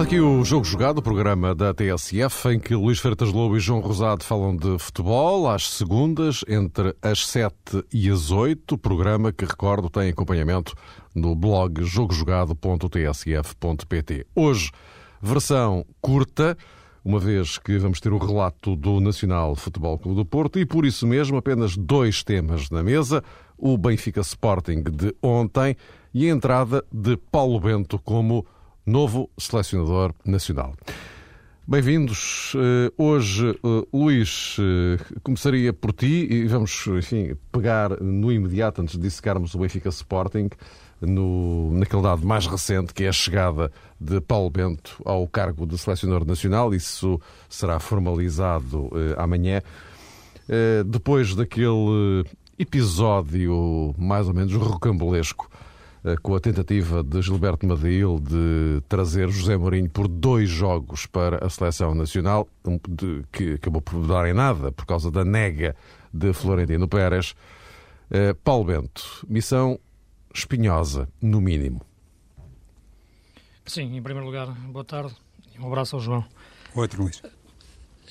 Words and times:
Aqui 0.00 0.18
o 0.18 0.42
Jogo 0.46 0.64
Jogado, 0.64 0.96
o 0.98 1.02
programa 1.02 1.54
da 1.54 1.74
TSF, 1.74 2.48
em 2.48 2.58
que 2.58 2.74
Luís 2.74 2.98
Freitas 2.98 3.30
Lobo 3.30 3.58
e 3.58 3.60
João 3.60 3.80
Rosado 3.80 4.24
falam 4.24 4.56
de 4.56 4.78
futebol 4.78 5.46
às 5.46 5.68
segundas, 5.68 6.42
entre 6.48 6.96
as 7.02 7.26
7 7.26 7.84
e 7.92 8.08
as 8.08 8.30
8. 8.30 8.78
Programa 8.78 9.30
que, 9.30 9.44
recordo, 9.44 9.90
tem 9.90 10.08
acompanhamento 10.08 10.72
no 11.14 11.34
blog 11.34 11.84
jogojogado.tsf.pt. 11.84 14.26
Hoje, 14.34 14.70
versão 15.20 15.84
curta, 16.00 16.56
uma 17.04 17.18
vez 17.18 17.58
que 17.58 17.76
vamos 17.76 18.00
ter 18.00 18.10
o 18.10 18.18
relato 18.18 18.74
do 18.74 19.00
Nacional 19.00 19.54
Futebol 19.54 19.98
Clube 19.98 20.16
do 20.16 20.24
Porto 20.24 20.58
e, 20.58 20.64
por 20.64 20.86
isso 20.86 21.06
mesmo, 21.06 21.36
apenas 21.36 21.76
dois 21.76 22.24
temas 22.24 22.70
na 22.70 22.82
mesa: 22.82 23.22
o 23.56 23.76
Benfica 23.76 24.22
Sporting 24.22 24.82
de 24.82 25.14
ontem 25.22 25.76
e 26.14 26.26
a 26.26 26.32
entrada 26.32 26.82
de 26.90 27.18
Paulo 27.18 27.60
Bento 27.60 27.98
como 27.98 28.46
novo 28.86 29.30
selecionador 29.38 30.14
nacional. 30.24 30.74
Bem-vindos. 31.70 32.52
Eh, 32.56 32.92
hoje, 32.98 33.50
eh, 33.50 33.86
Luís, 33.92 34.56
eh, 34.58 34.98
começaria 35.22 35.72
por 35.72 35.92
ti 35.92 36.26
e 36.28 36.44
vamos, 36.48 36.84
enfim, 36.88 37.36
pegar 37.52 38.00
no 38.00 38.32
imediato, 38.32 38.82
antes 38.82 38.96
de 38.96 39.02
dissecarmos 39.02 39.54
o 39.54 39.58
Benfica 39.58 39.88
Sporting, 39.88 40.48
no, 41.00 41.70
naquele 41.78 42.02
dado 42.02 42.26
mais 42.26 42.46
recente, 42.46 42.92
que 42.92 43.04
é 43.04 43.08
a 43.08 43.12
chegada 43.12 43.70
de 44.00 44.20
Paulo 44.20 44.50
Bento 44.50 45.00
ao 45.04 45.28
cargo 45.28 45.64
de 45.64 45.78
selecionador 45.78 46.26
nacional. 46.26 46.74
Isso 46.74 47.20
será 47.48 47.78
formalizado 47.78 48.90
amanhã. 49.16 49.62
depois 50.84 51.36
daquele 51.36 52.24
episódio 52.58 53.94
mais 53.96 54.26
ou 54.26 54.34
menos 54.34 54.52
rocambolesco 54.54 55.48
com 56.22 56.34
a 56.34 56.40
tentativa 56.40 57.02
de 57.02 57.20
Gilberto 57.20 57.66
Madil 57.66 58.18
de 58.20 58.82
trazer 58.88 59.28
José 59.28 59.56
Mourinho 59.56 59.90
por 59.90 60.08
dois 60.08 60.48
jogos 60.48 61.06
para 61.06 61.44
a 61.44 61.50
seleção 61.50 61.94
nacional, 61.94 62.48
que 63.30 63.54
acabou 63.54 63.82
por 63.82 64.06
dar 64.06 64.28
em 64.28 64.32
nada 64.32 64.72
por 64.72 64.86
causa 64.86 65.10
da 65.10 65.24
nega 65.24 65.76
de 66.12 66.32
Florentino 66.32 66.88
Pérez. 66.88 67.34
Eh, 68.10 68.34
Paulo 68.42 68.64
Bento, 68.64 69.26
missão 69.28 69.78
espinhosa, 70.34 71.08
no 71.20 71.40
mínimo. 71.40 71.82
Sim, 73.66 73.96
em 73.96 74.02
primeiro 74.02 74.26
lugar, 74.26 74.48
boa 74.48 74.84
tarde 74.84 75.14
e 75.54 75.60
um 75.60 75.66
abraço 75.66 75.96
ao 75.96 76.02
João. 76.02 76.24
Outro, 76.74 77.02
Luís. 77.02 77.22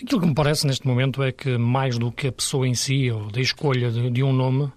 Aquilo 0.02 0.22
que 0.22 0.28
me 0.28 0.34
parece 0.34 0.66
neste 0.66 0.88
momento 0.88 1.22
é 1.22 1.32
que, 1.32 1.58
mais 1.58 1.98
do 1.98 2.12
que 2.12 2.28
a 2.28 2.32
pessoa 2.32 2.66
em 2.66 2.74
si 2.74 3.12
ou 3.12 3.30
da 3.30 3.42
escolha 3.42 3.92
de, 3.92 4.10
de 4.10 4.24
um 4.24 4.32
nome, 4.32 4.72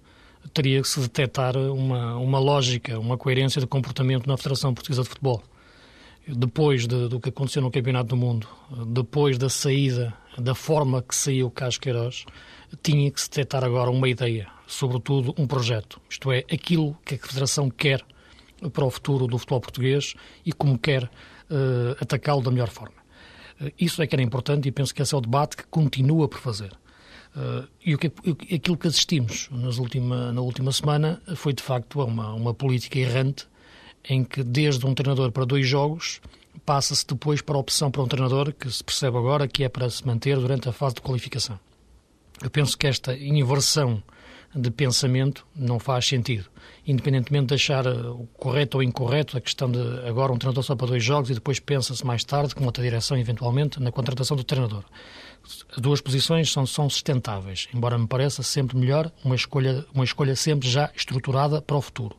teria 0.53 0.81
que 0.81 0.87
se 0.87 0.99
detectar 0.99 1.55
uma, 1.55 2.17
uma 2.17 2.39
lógica, 2.39 2.99
uma 2.99 3.17
coerência 3.17 3.61
de 3.61 3.67
comportamento 3.67 4.27
na 4.27 4.37
Federação 4.37 4.73
Portuguesa 4.73 5.03
de 5.03 5.09
Futebol. 5.09 5.43
Depois 6.27 6.87
de, 6.87 7.09
do 7.09 7.19
que 7.19 7.29
aconteceu 7.29 7.61
no 7.61 7.69
Campeonato 7.69 8.09
do 8.09 8.17
Mundo, 8.17 8.47
depois 8.87 9.37
da 9.37 9.49
saída, 9.49 10.13
da 10.37 10.55
forma 10.55 11.01
que 11.01 11.15
saiu 11.15 11.51
Carlos 11.51 11.77
Queiroz, 11.77 12.25
tinha 12.81 13.11
que 13.11 13.21
se 13.21 13.29
detectar 13.29 13.63
agora 13.63 13.91
uma 13.91 14.07
ideia, 14.07 14.47
sobretudo 14.65 15.33
um 15.37 15.45
projeto. 15.45 15.99
Isto 16.09 16.31
é, 16.31 16.39
aquilo 16.51 16.97
que 17.05 17.15
a 17.15 17.17
Federação 17.17 17.69
quer 17.69 18.03
para 18.71 18.85
o 18.85 18.89
futuro 18.89 19.27
do 19.27 19.37
futebol 19.37 19.59
português 19.59 20.13
e 20.45 20.53
como 20.53 20.77
quer 20.77 21.03
uh, 21.03 21.91
atacá-lo 21.99 22.41
da 22.41 22.49
melhor 22.49 22.69
forma. 22.69 22.95
Uh, 23.59 23.71
isso 23.77 24.01
é 24.01 24.07
que 24.07 24.15
era 24.15 24.21
importante 24.21 24.67
e 24.67 24.71
penso 24.71 24.93
que 24.93 25.01
esse 25.01 25.13
é 25.13 25.17
o 25.17 25.21
debate 25.21 25.57
que 25.57 25.63
continua 25.67 26.27
por 26.27 26.39
fazer. 26.39 26.71
Uh, 27.35 27.67
e 27.83 27.95
o 27.95 27.97
que, 27.97 28.11
aquilo 28.53 28.77
que 28.77 28.87
assistimos 28.87 29.49
nas 29.51 29.79
última, 29.79 30.31
na 30.31 30.41
última 30.41 30.71
semana 30.71 31.21
foi, 31.35 31.51
de 31.53 31.63
facto, 31.63 32.01
uma, 32.03 32.31
uma 32.33 32.53
política 32.53 32.99
errante 32.99 33.47
em 34.07 34.23
que, 34.23 34.43
desde 34.43 34.85
um 34.85 34.93
treinador 34.93 35.31
para 35.31 35.45
dois 35.45 35.67
jogos, 35.67 36.21
passa-se 36.65 37.05
depois 37.07 37.41
para 37.41 37.55
a 37.55 37.59
opção 37.59 37.89
para 37.89 38.01
um 38.01 38.07
treinador 38.07 38.53
que 38.53 38.69
se 38.69 38.83
percebe 38.83 39.17
agora 39.17 39.47
que 39.47 39.63
é 39.63 39.69
para 39.69 39.89
se 39.89 40.05
manter 40.05 40.37
durante 40.37 40.69
a 40.69 40.71
fase 40.71 40.95
de 40.95 41.01
qualificação. 41.01 41.59
Eu 42.41 42.49
penso 42.49 42.77
que 42.77 42.87
esta 42.87 43.15
inversão 43.15 44.03
de 44.55 44.69
pensamento 44.69 45.45
não 45.55 45.79
faz 45.79 46.07
sentido. 46.07 46.45
Independentemente 46.85 47.47
de 47.47 47.53
achar 47.55 47.85
eh, 47.85 47.89
o 47.89 48.27
correto 48.37 48.77
ou 48.77 48.83
incorreto 48.83 49.37
a 49.37 49.41
questão 49.41 49.71
de 49.71 49.79
agora 50.07 50.31
um 50.31 50.37
treinador 50.37 50.63
só 50.63 50.75
para 50.75 50.87
dois 50.87 51.03
jogos 51.03 51.29
e 51.29 51.33
depois 51.33 51.59
pensa-se 51.59 52.05
mais 52.05 52.23
tarde, 52.23 52.53
com 52.53 52.65
outra 52.65 52.83
direção, 52.83 53.17
eventualmente, 53.17 53.81
na 53.81 53.91
contratação 53.91 54.37
do 54.37 54.43
treinador. 54.43 54.83
As 55.75 55.81
duas 55.81 56.01
posições 56.01 56.51
são, 56.51 56.65
são 56.65 56.89
sustentáveis, 56.89 57.67
embora 57.73 57.97
me 57.97 58.07
pareça 58.07 58.43
sempre 58.43 58.77
melhor 58.77 59.11
uma 59.23 59.35
escolha, 59.35 59.85
uma 59.93 60.03
escolha 60.03 60.35
sempre 60.35 60.69
já 60.69 60.91
estruturada 60.95 61.61
para 61.61 61.75
o 61.75 61.81
futuro. 61.81 62.15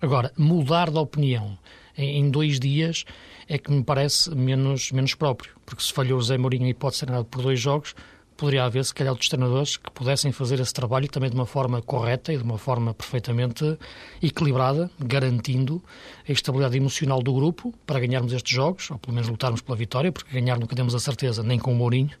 Agora, 0.00 0.32
mudar 0.36 0.90
de 0.90 0.98
opinião 0.98 1.58
em, 1.96 2.30
dois 2.30 2.60
dias 2.60 3.04
é 3.48 3.58
que 3.58 3.70
me 3.70 3.82
parece 3.82 4.34
menos, 4.34 4.92
menos 4.92 5.14
próprio, 5.14 5.52
porque 5.64 5.82
se 5.82 5.92
falhou 5.92 6.18
o 6.18 6.22
Zé 6.22 6.36
Mourinho 6.36 6.66
e 6.66 6.74
pode 6.74 6.96
ser 6.96 7.06
por 7.24 7.42
dois 7.42 7.58
jogos, 7.58 7.94
poderia 8.36 8.64
haver, 8.64 8.84
se 8.84 8.94
calhar, 8.94 9.12
outros 9.12 9.28
treinadores 9.28 9.76
que 9.76 9.90
pudessem 9.90 10.30
fazer 10.32 10.60
esse 10.60 10.72
trabalho 10.72 11.08
também 11.08 11.30
de 11.30 11.36
uma 11.36 11.46
forma 11.46 11.80
correta 11.82 12.32
e 12.32 12.36
de 12.36 12.42
uma 12.42 12.58
forma 12.58 12.92
perfeitamente 12.94 13.78
equilibrada, 14.22 14.90
garantindo 14.98 15.82
a 16.28 16.32
estabilidade 16.32 16.76
emocional 16.76 17.22
do 17.22 17.32
grupo 17.32 17.72
para 17.86 17.98
ganharmos 17.98 18.32
estes 18.32 18.54
jogos, 18.54 18.90
ou 18.90 18.98
pelo 18.98 19.14
menos 19.14 19.28
lutarmos 19.28 19.60
pela 19.60 19.76
vitória, 19.76 20.12
porque 20.12 20.32
ganhar 20.32 20.58
nunca 20.58 20.76
temos 20.76 20.94
a 20.94 20.98
certeza, 20.98 21.42
nem 21.42 21.58
com 21.58 21.72
o 21.72 21.74
Mourinho. 21.74 22.16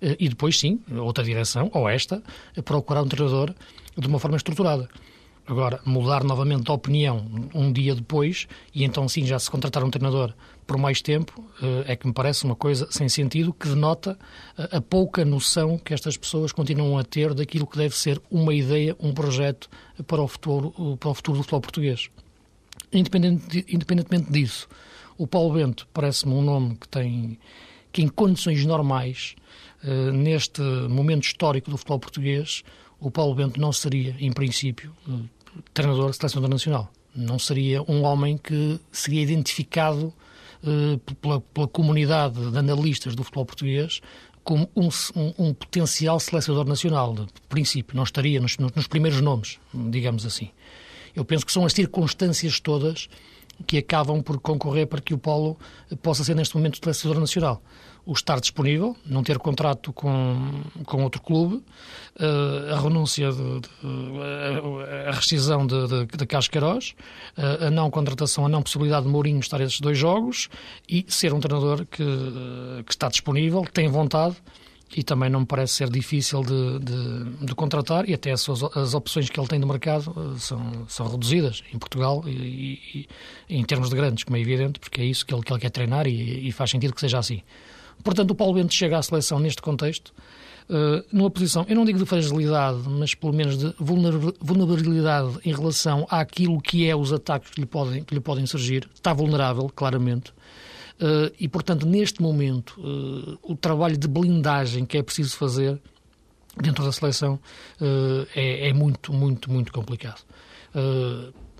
Eh, 0.00 0.16
e 0.20 0.28
depois, 0.28 0.58
sim, 0.58 0.80
outra 0.96 1.24
direção, 1.24 1.70
ou 1.74 1.88
esta, 1.88 2.22
procurar 2.64 3.02
um 3.02 3.08
treinador 3.08 3.54
de 3.96 4.06
uma 4.06 4.18
forma 4.18 4.36
estruturada. 4.36 4.88
Agora, 5.48 5.80
mudar 5.86 6.24
novamente 6.24 6.64
de 6.64 6.70
opinião 6.70 7.24
um 7.54 7.72
dia 7.72 7.94
depois 7.94 8.46
e 8.74 8.84
então 8.84 9.08
sim 9.08 9.24
já 9.24 9.38
se 9.38 9.50
contratar 9.50 9.82
um 9.82 9.88
treinador 9.88 10.34
por 10.66 10.76
mais 10.76 11.00
tempo 11.00 11.42
eh, 11.62 11.92
é 11.92 11.96
que 11.96 12.06
me 12.06 12.12
parece 12.12 12.44
uma 12.44 12.54
coisa 12.54 12.86
sem 12.90 13.08
sentido 13.08 13.54
que 13.54 13.66
denota 13.66 14.18
eh, 14.58 14.76
a 14.76 14.80
pouca 14.82 15.24
noção 15.24 15.78
que 15.78 15.94
estas 15.94 16.18
pessoas 16.18 16.52
continuam 16.52 16.98
a 16.98 17.02
ter 17.02 17.32
daquilo 17.32 17.66
que 17.66 17.78
deve 17.78 17.96
ser 17.96 18.20
uma 18.30 18.52
ideia, 18.52 18.94
um 19.00 19.14
projeto 19.14 19.70
para 20.06 20.20
o 20.20 20.28
futuro, 20.28 20.98
para 20.98 21.08
o 21.08 21.14
futuro 21.14 21.38
do 21.38 21.42
futebol 21.42 21.62
português. 21.62 22.10
independentemente 22.92 24.30
disso, 24.30 24.68
o 25.16 25.26
Paulo 25.26 25.54
Bento 25.54 25.88
parece-me 25.94 26.34
um 26.34 26.42
nome 26.42 26.76
que 26.76 26.86
tem 26.86 27.38
que 27.90 28.02
em 28.02 28.08
condições 28.08 28.66
normais, 28.66 29.34
eh, 29.82 30.12
neste 30.12 30.60
momento 30.60 31.24
histórico 31.24 31.70
do 31.70 31.78
futebol 31.78 31.98
português, 31.98 32.62
o 33.00 33.10
Paulo 33.10 33.34
Bento 33.34 33.60
não 33.60 33.72
seria, 33.72 34.16
em 34.18 34.32
princípio, 34.32 34.92
treinador 35.72 36.10
de 36.10 36.16
seleção 36.16 36.42
nacional. 36.42 36.90
Não 37.14 37.38
seria 37.38 37.82
um 37.82 38.04
homem 38.04 38.36
que 38.36 38.78
seria 38.92 39.22
identificado 39.22 40.12
uh, 40.62 40.98
pela, 41.16 41.40
pela, 41.40 41.68
comunidade 41.68 42.50
de 42.50 42.58
analistas 42.58 43.14
do 43.14 43.24
futebol 43.24 43.46
português 43.46 44.00
como 44.44 44.68
um, 44.74 44.88
um, 45.14 45.34
um, 45.38 45.54
potencial 45.54 46.18
selecionador 46.18 46.66
nacional. 46.66 47.14
De 47.14 47.26
princípio, 47.48 47.96
não 47.96 48.04
estaria 48.04 48.40
nos, 48.40 48.56
nos 48.56 48.86
primeiros 48.86 49.20
nomes, 49.20 49.58
digamos 49.74 50.24
assim. 50.24 50.50
Eu 51.14 51.24
penso 51.24 51.44
que 51.44 51.52
são 51.52 51.66
as 51.66 51.72
circunstâncias 51.72 52.60
todas 52.60 53.08
que 53.66 53.78
acabam 53.78 54.22
por 54.22 54.38
concorrer 54.40 54.86
para 54.86 55.00
que 55.00 55.12
o 55.12 55.18
Paulo 55.18 55.58
possa 56.00 56.22
ser 56.22 56.34
neste 56.34 56.56
momento 56.56 56.78
selecionador 56.78 57.20
nacional 57.20 57.62
o 58.04 58.12
estar 58.12 58.40
disponível, 58.40 58.96
não 59.04 59.22
ter 59.22 59.38
contrato 59.38 59.92
com, 59.92 60.62
com 60.84 61.02
outro 61.02 61.20
clube, 61.20 61.56
uh, 61.56 62.74
a 62.74 62.80
renúncia, 62.80 63.30
de, 63.30 63.60
de, 63.60 63.68
a 65.06 65.12
rescisão 65.12 65.66
de, 65.66 65.86
de, 65.86 66.06
de 66.06 66.26
Cascaróis, 66.26 66.94
uh, 67.36 67.66
a 67.66 67.70
não 67.70 67.90
contratação, 67.90 68.46
a 68.46 68.48
não 68.48 68.62
possibilidade 68.62 69.06
de 69.06 69.12
Mourinho 69.12 69.40
estar 69.40 69.60
esses 69.60 69.80
dois 69.80 69.98
jogos 69.98 70.48
e 70.88 71.04
ser 71.08 71.34
um 71.34 71.40
treinador 71.40 71.84
que, 71.86 72.04
que 72.86 72.92
está 72.92 73.08
disponível, 73.08 73.64
tem 73.72 73.88
vontade 73.88 74.36
e 74.96 75.02
também 75.02 75.28
não 75.28 75.40
me 75.40 75.46
parece 75.46 75.74
ser 75.74 75.90
difícil 75.90 76.42
de, 76.42 76.78
de, 76.78 77.46
de, 77.46 77.54
contratar 77.54 78.08
e 78.08 78.14
até 78.14 78.30
as, 78.30 78.48
as, 78.48 78.94
opções 78.94 79.28
que 79.28 79.38
ele 79.38 79.46
tem 79.46 79.58
no 79.58 79.66
mercado 79.66 80.34
são, 80.38 80.86
são 80.88 81.06
reduzidas 81.08 81.62
em 81.72 81.78
Portugal 81.78 82.22
e, 82.26 82.30
e, 82.30 83.08
e, 83.48 83.56
em 83.56 83.64
termos 83.64 83.90
de 83.90 83.96
grandes, 83.96 84.24
como 84.24 84.36
é 84.36 84.40
evidente, 84.40 84.80
porque 84.80 85.00
é 85.00 85.04
isso 85.04 85.26
que 85.26 85.34
ele, 85.34 85.42
que 85.42 85.52
ele 85.52 85.60
quer 85.60 85.70
treinar 85.70 86.06
e, 86.06 86.48
e 86.48 86.52
faz 86.52 86.70
sentido 86.70 86.94
que 86.94 87.00
seja 87.00 87.18
assim. 87.18 87.42
Portanto, 88.02 88.30
o 88.30 88.34
Paulo 88.34 88.54
Bento 88.54 88.74
chega 88.74 88.98
à 88.98 89.02
seleção 89.02 89.38
neste 89.38 89.60
contexto, 89.60 90.12
uh, 90.68 91.04
numa 91.12 91.30
posição, 91.30 91.66
eu 91.68 91.76
não 91.76 91.84
digo 91.84 91.98
de 91.98 92.06
fragilidade, 92.06 92.78
mas 92.88 93.14
pelo 93.14 93.32
menos 93.32 93.58
de 93.58 93.74
vulnerabilidade 94.40 95.38
em 95.44 95.52
relação 95.52 96.06
àquilo 96.10 96.60
que 96.60 96.88
é 96.88 96.94
os 96.94 97.12
ataques 97.12 97.50
que 97.50 97.60
lhe 97.60 97.66
podem, 97.66 98.02
que 98.02 98.14
lhe 98.14 98.20
podem 98.20 98.46
surgir. 98.46 98.88
Está 98.94 99.12
vulnerável, 99.12 99.70
claramente. 99.74 100.30
Uh, 101.00 101.32
e, 101.38 101.48
portanto, 101.48 101.86
neste 101.86 102.20
momento, 102.20 102.80
uh, 102.80 103.38
o 103.42 103.54
trabalho 103.54 103.96
de 103.96 104.08
blindagem 104.08 104.84
que 104.84 104.98
é 104.98 105.02
preciso 105.02 105.36
fazer 105.36 105.78
dentro 106.60 106.84
da 106.84 106.90
seleção 106.90 107.38
é, 108.34 108.68
é, 108.68 108.72
muito, 108.72 109.12
muito, 109.12 109.48
muito 109.48 109.72
complicado. 109.72 110.20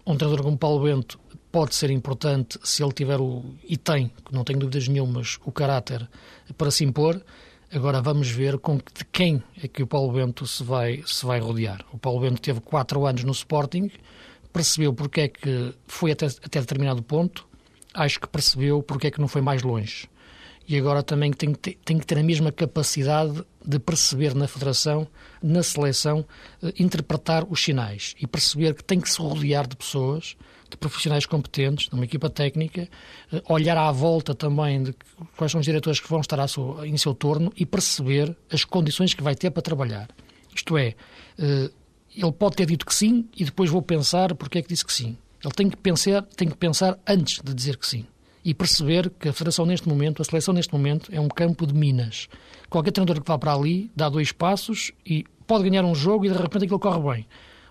Um 0.08 0.16
treinador 0.16 0.42
como 0.42 0.56
Paulo 0.56 0.84
Bento 0.84 1.20
pode 1.52 1.74
ser 1.74 1.90
importante 1.90 2.58
se 2.64 2.82
ele 2.82 2.92
tiver 2.92 3.20
o, 3.20 3.44
e 3.62 3.76
tem, 3.76 4.10
não 4.32 4.42
tenho 4.42 4.58
dúvidas 4.58 4.88
nenhumas, 4.88 5.38
o 5.44 5.52
caráter 5.52 6.08
para 6.56 6.70
se 6.70 6.82
impor. 6.82 7.22
Agora 7.70 8.00
vamos 8.00 8.30
ver 8.30 8.58
com 8.58 8.76
de 8.76 9.04
quem 9.12 9.42
é 9.62 9.68
que 9.68 9.82
o 9.82 9.86
Paulo 9.86 10.14
Bento 10.14 10.46
se 10.46 10.64
vai, 10.64 11.02
se 11.06 11.26
vai 11.26 11.38
rodear. 11.38 11.84
O 11.92 11.98
Paulo 11.98 12.20
Bento 12.20 12.40
teve 12.40 12.60
quatro 12.60 13.04
anos 13.04 13.22
no 13.22 13.32
Sporting, 13.32 13.90
percebeu 14.50 14.94
porque 14.94 15.20
é 15.20 15.28
que 15.28 15.74
foi 15.86 16.12
até, 16.12 16.26
até 16.26 16.58
determinado 16.58 17.02
ponto, 17.02 17.46
acho 17.92 18.18
que 18.18 18.26
percebeu 18.26 18.82
porque 18.82 19.08
é 19.08 19.10
que 19.10 19.20
não 19.20 19.28
foi 19.28 19.42
mais 19.42 19.62
longe. 19.62 20.08
E 20.68 20.76
agora 20.76 21.02
também 21.02 21.32
tem 21.32 21.52
que 21.52 21.58
ter, 21.58 21.78
tem 21.82 21.98
que 21.98 22.06
ter 22.06 22.18
a 22.18 22.22
mesma 22.22 22.52
capacidade 22.52 23.42
de 23.64 23.78
perceber 23.78 24.34
na 24.34 24.46
federação, 24.46 25.08
na 25.42 25.62
seleção, 25.62 26.26
eh, 26.62 26.74
interpretar 26.78 27.46
os 27.48 27.64
sinais 27.64 28.14
e 28.20 28.26
perceber 28.26 28.74
que 28.74 28.84
tem 28.84 29.00
que 29.00 29.08
se 29.10 29.18
rodear 29.18 29.66
de 29.66 29.74
pessoas, 29.74 30.36
de 30.68 30.76
profissionais 30.76 31.24
competentes, 31.24 31.88
de 31.88 31.94
uma 31.94 32.04
equipa 32.04 32.28
técnica, 32.28 32.86
eh, 33.32 33.42
olhar 33.48 33.78
à 33.78 33.90
volta 33.90 34.34
também 34.34 34.82
de 34.82 34.94
quais 35.38 35.50
são 35.50 35.58
os 35.58 35.64
diretores 35.64 36.00
que 36.00 36.08
vão 36.08 36.20
estar 36.20 36.46
seu, 36.46 36.84
em 36.84 36.98
seu 36.98 37.14
torno 37.14 37.50
e 37.56 37.64
perceber 37.64 38.36
as 38.52 38.62
condições 38.62 39.14
que 39.14 39.22
vai 39.22 39.34
ter 39.34 39.50
para 39.50 39.62
trabalhar. 39.62 40.10
Isto 40.54 40.76
é, 40.76 40.94
eh, 41.38 41.70
ele 42.14 42.32
pode 42.32 42.56
ter 42.56 42.66
dito 42.66 42.84
que 42.84 42.94
sim 42.94 43.26
e 43.34 43.42
depois 43.42 43.70
vou 43.70 43.80
pensar 43.80 44.34
porque 44.34 44.58
é 44.58 44.62
que 44.62 44.68
disse 44.68 44.84
que 44.84 44.92
sim. 44.92 45.16
Ele 45.42 45.54
tem 45.54 45.70
que 45.70 45.78
pensar, 45.78 46.22
tem 46.36 46.46
que 46.46 46.56
pensar 46.56 46.98
antes 47.06 47.40
de 47.42 47.54
dizer 47.54 47.78
que 47.78 47.86
sim. 47.86 48.04
E 48.48 48.54
perceber 48.54 49.10
que 49.10 49.28
a 49.28 49.32
Federação 49.34 49.66
neste 49.66 49.86
momento, 49.86 50.22
a 50.22 50.24
seleção 50.24 50.54
neste 50.54 50.72
momento, 50.72 51.10
é 51.12 51.20
um 51.20 51.28
campo 51.28 51.66
de 51.66 51.74
minas. 51.74 52.30
Qualquer 52.70 52.92
treinador 52.92 53.22
que 53.22 53.28
vá 53.28 53.36
para 53.36 53.52
ali 53.52 53.90
dá 53.94 54.08
dois 54.08 54.32
passos 54.32 54.90
e 55.04 55.26
pode 55.46 55.68
ganhar 55.68 55.84
um 55.84 55.94
jogo 55.94 56.24
e 56.24 56.30
de 56.30 56.34
repente 56.34 56.64
aquilo 56.64 56.78
corre 56.78 57.16
bem. 57.16 57.26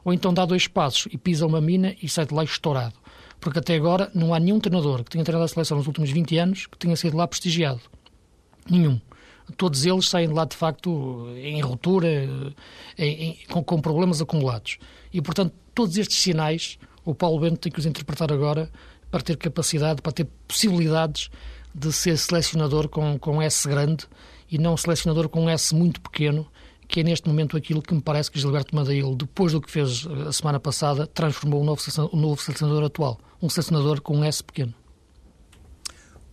Ou 0.05 0.13
então 0.13 0.31
dá 0.31 0.45
dois 0.45 0.67
passos 0.67 1.07
e 1.11 1.17
pisa 1.17 1.47
uma 1.47 1.59
mina 1.59 1.95
e 1.99 2.07
sai 2.07 2.27
de 2.27 2.33
lá 2.35 2.43
estourado. 2.43 2.93
Porque 3.39 3.57
até 3.57 3.73
agora 3.73 4.11
não 4.13 4.35
há 4.35 4.39
nenhum 4.39 4.59
treinador 4.59 5.03
que 5.03 5.09
tenha 5.09 5.23
treinado 5.23 5.45
a 5.45 5.47
seleção 5.47 5.77
nos 5.79 5.87
últimos 5.87 6.11
20 6.11 6.37
anos 6.37 6.67
que 6.67 6.77
tenha 6.77 6.95
sido 6.95 7.17
lá 7.17 7.27
prestigiado. 7.27 7.81
Nenhum 8.69 9.01
todos 9.55 9.83
eles 9.83 10.07
saem 10.07 10.27
de 10.27 10.33
lá, 10.35 10.45
de 10.45 10.55
facto, 10.55 11.27
em 11.37 11.59
ruptura, 11.59 12.07
em, 12.97 13.07
em, 13.07 13.37
com, 13.49 13.63
com, 13.63 13.79
problemas 13.79 14.21
acumulados. 14.21 14.77
E, 15.11 15.21
portanto, 15.21 15.55
todos 15.73 15.97
estes 15.97 16.17
sinais, 16.17 16.77
o 17.05 17.15
Paulo 17.15 17.39
Bento 17.39 17.57
tem 17.57 17.71
que 17.71 17.79
os 17.79 17.85
interpretar 17.85 18.31
agora 18.31 18.69
para 19.09 19.21
ter 19.21 19.37
capacidade, 19.37 20.01
para 20.01 20.11
ter 20.11 20.27
possibilidades 20.47 21.29
de 21.73 21.91
ser 21.93 22.17
selecionador 22.17 22.89
com, 22.89 23.17
com 23.19 23.41
S 23.41 23.67
grande 23.67 24.07
e 24.49 24.57
não 24.57 24.75
selecionador 24.75 25.29
com 25.29 25.49
S 25.49 25.73
muito 25.75 26.01
pequeno, 26.01 26.47
que 26.87 27.01
é 27.01 27.03
neste 27.03 27.27
momento 27.27 27.57
aquilo 27.57 27.81
que 27.81 27.93
me 27.93 28.01
parece 28.01 28.31
que 28.31 28.39
Gilberto 28.39 28.75
Madeil, 28.75 29.13
depois 29.15 29.51
do 29.51 29.61
que 29.61 29.69
fez 29.69 30.07
a 30.27 30.31
semana 30.31 30.59
passada, 30.59 31.05
transformou 31.05 31.61
o 31.61 31.65
novo, 31.65 31.81
o 32.11 32.17
novo 32.17 32.41
selecionador 32.41 32.83
atual. 32.85 33.19
Um 33.41 33.49
selecionador 33.49 34.01
com 34.01 34.17
um 34.17 34.23
S 34.23 34.43
pequeno. 34.43 34.73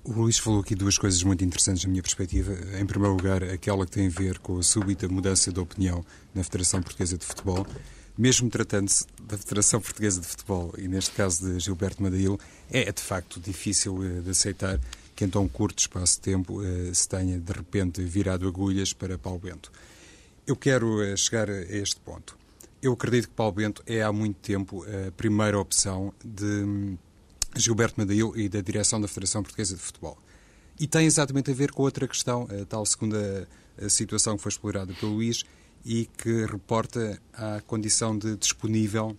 O 0.05 0.12
Luís 0.12 0.38
falou 0.38 0.61
aqui 0.61 0.75
duas 0.75 0.99
coisas 0.99 1.23
muito 1.23 1.43
interessantes 1.43 1.82
na 1.85 1.91
minha 1.91 2.03
perspectiva. 2.03 2.53
Em 2.79 2.85
primeiro 2.85 3.17
lugar, 3.17 3.43
aquela 3.43 3.87
que 3.87 3.93
tem 3.93 4.06
a 4.06 4.11
ver 4.11 4.38
com 4.38 4.59
a 4.59 4.62
súbita 4.62 5.09
mudança 5.09 5.50
de 5.50 5.59
opinião 5.59 6.05
na 6.35 6.44
Federação 6.44 6.82
Portuguesa 6.82 7.17
de 7.17 7.25
Futebol. 7.25 7.67
Mesmo 8.16 8.49
tratando-se 8.49 9.05
da 9.25 9.37
Federação 9.37 9.81
Portuguesa 9.81 10.20
de 10.20 10.26
Futebol, 10.28 10.72
e 10.78 10.87
neste 10.87 11.11
caso 11.11 11.44
de 11.44 11.58
Gilberto 11.58 12.00
Madail, 12.00 12.38
é 12.70 12.93
de 12.93 13.02
facto 13.02 13.40
difícil 13.40 14.05
eh, 14.05 14.20
de 14.20 14.31
aceitar 14.31 14.81
que 15.16 15.25
em 15.25 15.28
tão 15.28 15.49
curto 15.49 15.81
espaço 15.81 16.14
de 16.14 16.20
tempo 16.20 16.62
eh, 16.62 16.94
se 16.94 17.08
tenha 17.08 17.40
de 17.40 17.52
repente 17.52 18.00
virado 18.05 18.46
agulhas 18.46 18.93
para 18.93 19.19
Paulo 19.19 19.40
Bento. 19.40 19.72
Eu 20.46 20.55
quero 20.55 21.02
eh, 21.02 21.16
chegar 21.16 21.50
a 21.50 21.62
este 21.62 21.96
ponto. 22.00 22.38
Eu 22.81 22.93
acredito 22.93 23.28
que 23.28 23.34
Paulo 23.34 23.52
Bento 23.52 23.82
é 23.84 24.00
há 24.00 24.12
muito 24.12 24.37
tempo 24.37 24.84
a 24.84 25.11
primeira 25.11 25.58
opção 25.58 26.14
de 26.25 26.44
hum, 26.44 26.96
Gilberto 27.56 27.99
Madail 27.99 28.32
e 28.37 28.49
da 28.49 28.61
direção 28.61 29.00
da 29.00 29.08
Federação 29.08 29.43
Portuguesa 29.43 29.75
de 29.75 29.82
Futebol. 29.82 30.16
E 30.78 30.87
tem 30.87 31.05
exatamente 31.05 31.50
a 31.50 31.55
ver 31.55 31.72
com 31.72 31.82
outra 31.82 32.06
questão, 32.06 32.46
a 32.62 32.64
tal 32.64 32.87
segunda 32.87 33.49
situação 33.88 34.37
que 34.37 34.43
foi 34.43 34.50
explorada 34.50 34.93
pelo 34.94 35.14
Luís 35.14 35.44
e 35.84 36.06
que 36.06 36.46
reporta 36.46 37.20
a 37.32 37.60
condição 37.62 38.16
de 38.16 38.36
disponível 38.36 39.16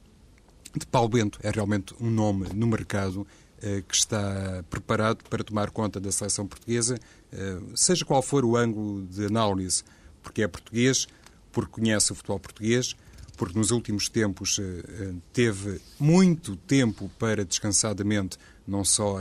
de 0.75 0.85
Paulo 0.87 1.09
Bento. 1.09 1.39
É 1.43 1.51
realmente 1.51 1.93
um 1.99 2.09
nome 2.09 2.49
no 2.53 2.67
mercado 2.67 3.25
eh, 3.61 3.83
que 3.87 3.95
está 3.95 4.63
preparado 4.69 5.23
para 5.29 5.43
tomar 5.43 5.71
conta 5.71 5.99
da 5.99 6.11
seleção 6.11 6.45
portuguesa, 6.45 6.99
eh, 7.31 7.59
seja 7.73 8.03
qual 8.03 8.21
for 8.21 8.43
o 8.43 8.57
ângulo 8.57 9.05
de 9.07 9.25
análise, 9.25 9.83
porque 10.21 10.43
é 10.43 10.47
português, 10.47 11.07
porque 11.51 11.71
conhece 11.71 12.11
o 12.11 12.15
futebol 12.15 12.39
português, 12.39 12.95
porque 13.37 13.57
nos 13.57 13.71
últimos 13.71 14.09
tempos 14.09 14.59
eh, 14.59 15.13
teve 15.31 15.79
muito 15.99 16.55
tempo 16.57 17.09
para 17.17 17.45
descansadamente 17.45 18.37
não 18.67 18.83
só 18.83 19.17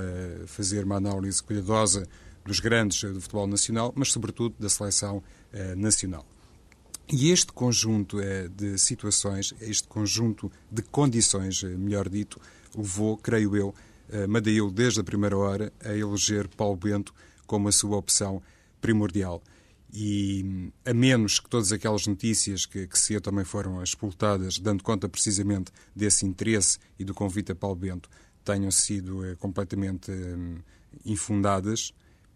fazer 0.47 0.85
uma 0.85 0.97
análise 0.97 1.43
cuidadosa 1.43 2.09
dos 2.47 2.61
grandes 2.61 3.03
do 3.03 3.21
futebol 3.21 3.47
nacional, 3.47 3.93
mas 3.95 4.11
sobretudo 4.11 4.55
da 4.59 4.71
seleção 4.71 5.23
nacional. 5.77 6.27
E 7.13 7.31
este 7.31 7.53
conjunto 7.53 8.19
de 8.57 8.79
situações, 8.79 9.55
este 9.61 9.87
conjunto 9.87 10.51
de 10.71 10.83
condições, 10.83 11.63
melhor 11.63 12.09
dito, 12.09 12.41
levou, 12.75 13.17
creio 13.19 13.55
eu, 13.57 13.75
Madail 14.29 14.71
desde 14.71 15.01
a 15.01 15.05
primeira 15.05 15.37
hora 15.37 15.73
a 15.85 15.95
eleger 15.95 16.49
Paulo 16.49 16.77
Bento 16.77 17.15
como 17.47 17.69
a 17.69 17.73
sua 17.73 17.97
opção 17.97 18.43
primordial. 18.81 19.43
E 19.93 20.73
a 20.85 20.93
menos 20.93 21.39
que 21.39 21.49
todas 21.49 21.71
aquelas 21.71 22.07
notícias 22.07 22.67
que, 22.67 22.87
que 22.89 22.99
se 22.99 23.21
também 23.21 23.45
foram 23.45 23.81
expultadas, 23.83 24.59
dando 24.59 24.83
conta 24.83 25.09
precisamente 25.09 25.71
desse 25.95 26.27
interesse 26.27 26.79
e 26.99 27.05
do 27.05 27.15
convite 27.15 27.53
a 27.53 27.55
Paulo 27.55 27.77
Bento, 27.77 28.11
tenham 28.45 28.71
sido 28.73 29.25
eh, 29.25 29.37
completamente 29.37 30.11
eh, 30.11 30.37
infundadas, 31.05 31.95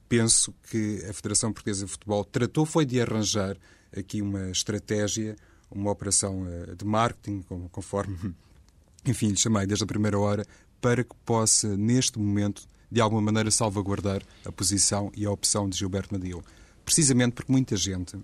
penso 0.09 0.55
que 0.71 1.05
a 1.09 1.12
Federação 1.12 1.53
Portuguesa 1.53 1.85
de 1.85 1.91
Futebol 1.91 2.25
tratou 2.25 2.64
foi 2.64 2.87
de 2.87 3.00
arranjar 3.00 3.59
aqui 3.96 4.23
uma 4.23 4.50
estratégia, 4.50 5.37
uma 5.70 5.90
operação 5.90 6.46
eh, 6.46 6.75
de 6.75 6.85
marketing, 6.85 7.44
conforme, 7.70 8.35
enfim, 9.05 9.29
lhe 9.29 9.37
chamei 9.37 9.67
desde 9.67 9.85
a 9.85 9.87
primeira 9.87 10.19
hora, 10.19 10.44
para 10.81 11.02
que 11.02 11.14
possa, 11.25 11.76
neste 11.76 12.19
momento, 12.19 12.67
de 12.90 13.00
alguma 13.00 13.20
maneira 13.20 13.50
salvaguardar 13.50 14.23
a 14.44 14.52
posição 14.52 15.11
e 15.14 15.26
a 15.26 15.31
opção 15.31 15.69
de 15.69 15.76
Gilberto 15.76 16.14
Madil 16.14 16.43
precisamente 16.88 17.32
porque 17.32 17.52
muita 17.52 17.76
gente 17.76 18.19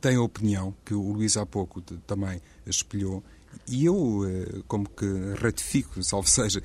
tem 0.00 0.16
a 0.16 0.22
opinião 0.22 0.74
que 0.86 0.94
o 0.94 1.12
Luís 1.12 1.36
há 1.36 1.44
pouco 1.44 1.82
também 1.82 2.40
espelhou 2.64 3.22
e 3.68 3.84
eu, 3.84 4.22
eh, 4.26 4.62
como 4.66 4.88
que 4.88 5.06
ratifico, 5.38 6.00
salvo 6.02 6.26
seja, 6.26 6.62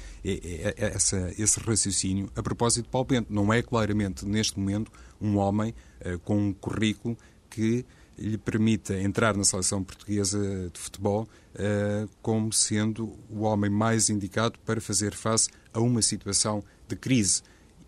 essa, 0.78 1.32
esse 1.38 1.60
raciocínio 1.60 2.32
a 2.38 2.42
propósito 2.42 2.86
de 2.86 2.90
Paulo 2.90 3.06
Bento. 3.06 3.32
Não 3.32 3.54
é 3.54 3.62
claramente, 3.62 4.26
neste 4.26 4.58
momento, 4.58 4.92
um 5.20 5.38
homem 5.38 5.76
eh, 6.00 6.18
com 6.24 6.38
um 6.38 6.54
currículo 6.54 7.18
que 7.50 7.86
lhe 8.20 8.38
permita 8.38 9.00
entrar 9.00 9.36
na 9.36 9.44
seleção 9.44 9.84
portuguesa 9.84 10.70
de 10.72 10.80
futebol 10.80 11.28
eh, 11.56 12.08
como 12.22 12.52
sendo 12.54 13.18
o 13.30 13.42
homem 13.42 13.70
mais 13.70 14.10
indicado 14.10 14.60
para 14.66 14.80
fazer 14.82 15.16
face 15.16 15.50
a 15.74 15.80
uma 15.80 16.02
situação 16.02 16.64
de 16.88 16.96
crise. 16.96 17.42